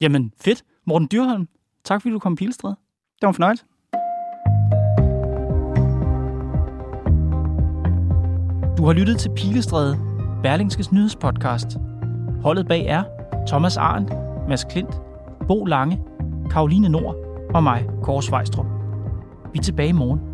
Jamen, 0.00 0.32
fedt. 0.40 0.64
Morten 0.86 1.08
Dyrholm, 1.12 1.48
tak 1.84 2.02
fordi 2.02 2.12
du 2.12 2.18
kom 2.18 2.32
i 2.32 2.36
Pilestræd. 2.36 2.70
Det 2.70 3.22
var 3.22 3.28
en 3.28 3.34
fornøjelse. 3.34 3.64
Du 8.76 8.84
har 8.86 8.92
lyttet 8.92 9.18
til 9.18 9.30
Pilestræde, 9.36 9.98
Berlingskes 10.42 10.92
nyhedspodcast. 10.92 11.66
Holdet 12.42 12.68
bag 12.68 12.86
er 12.86 13.04
Thomas 13.46 13.76
Arndt, 13.76 14.10
Mads 14.48 14.64
Klint, 14.64 15.00
Bo 15.48 15.64
Lange, 15.64 16.02
Karoline 16.50 16.88
Nord 16.88 17.16
og 17.54 17.62
mig, 17.62 17.86
Kåre 18.02 18.22
Svejstrup. 18.22 18.66
Vi 19.52 19.58
er 19.58 19.62
tilbage 19.62 19.88
i 19.88 19.92
morgen. 19.92 20.33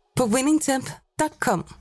på 0.15 0.25
winningtemp.com. 0.25 1.80